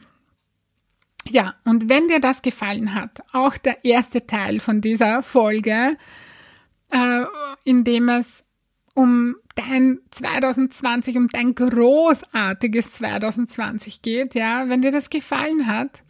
Ja, 1.29 1.53
und 1.63 1.89
wenn 1.89 2.07
dir 2.07 2.19
das 2.19 2.41
gefallen 2.41 2.95
hat, 2.95 3.21
auch 3.33 3.55
der 3.57 3.85
erste 3.85 4.25
Teil 4.25 4.59
von 4.59 4.81
dieser 4.81 5.21
Folge, 5.21 5.95
äh, 6.91 7.25
in 7.63 7.83
dem 7.83 8.09
es 8.09 8.43
um 8.95 9.35
dein 9.55 9.99
2020, 10.09 11.17
um 11.17 11.27
dein 11.27 11.53
großartiges 11.53 12.93
2020 12.93 14.01
geht, 14.01 14.33
ja, 14.33 14.67
wenn 14.67 14.81
dir 14.81 14.91
das 14.91 15.11
gefallen 15.11 15.67
hat, 15.67 16.01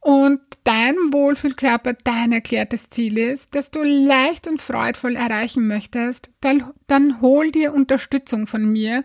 und 0.00 0.40
dein 0.62 0.94
Wohlfühlkörper 1.10 1.94
dein 2.04 2.30
erklärtes 2.30 2.88
Ziel 2.88 3.18
ist, 3.18 3.56
das 3.56 3.72
du 3.72 3.82
leicht 3.82 4.46
und 4.46 4.62
freudvoll 4.62 5.16
erreichen 5.16 5.66
möchtest, 5.66 6.30
dann, 6.40 6.72
dann 6.86 7.20
hol 7.20 7.50
dir 7.50 7.74
Unterstützung 7.74 8.46
von 8.46 8.70
mir 8.70 9.04